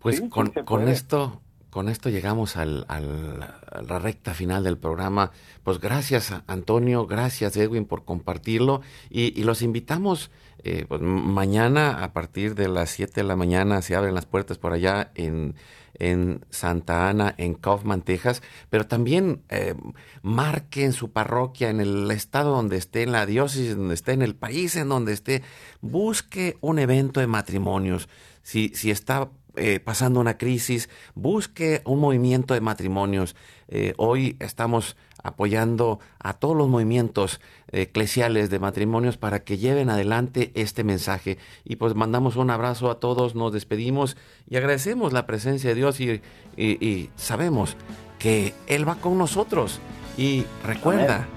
[0.00, 1.40] Pues con, con esto,
[1.70, 5.30] con esto llegamos al, al, a la recta final del programa.
[5.62, 10.30] Pues gracias Antonio, gracias Edwin por compartirlo y, y los invitamos
[10.62, 14.58] eh, pues, mañana a partir de las 7 de la mañana se abren las puertas
[14.58, 15.54] por allá en
[16.00, 19.74] en Santa Ana, en Kaufman, Texas, pero también eh,
[20.22, 24.22] marque en su parroquia, en el estado donde esté, en la diócesis donde esté, en
[24.22, 25.42] el país en donde esté,
[25.80, 28.08] busque un evento de matrimonios.
[28.42, 29.30] Si, si está
[29.60, 33.36] eh, pasando una crisis, busque un movimiento de matrimonios.
[33.68, 37.40] Eh, hoy estamos apoyando a todos los movimientos
[37.70, 41.38] eclesiales de matrimonios para que lleven adelante este mensaje.
[41.64, 44.16] Y pues mandamos un abrazo a todos, nos despedimos
[44.48, 46.22] y agradecemos la presencia de Dios y,
[46.56, 47.76] y sabemos
[48.18, 49.80] que Él va con nosotros.
[50.16, 51.28] Y recuerda,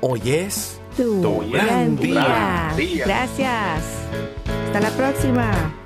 [0.00, 2.72] hoy es tu, gran, día.
[3.04, 3.82] Gracias.
[4.66, 5.85] Hasta la próxima.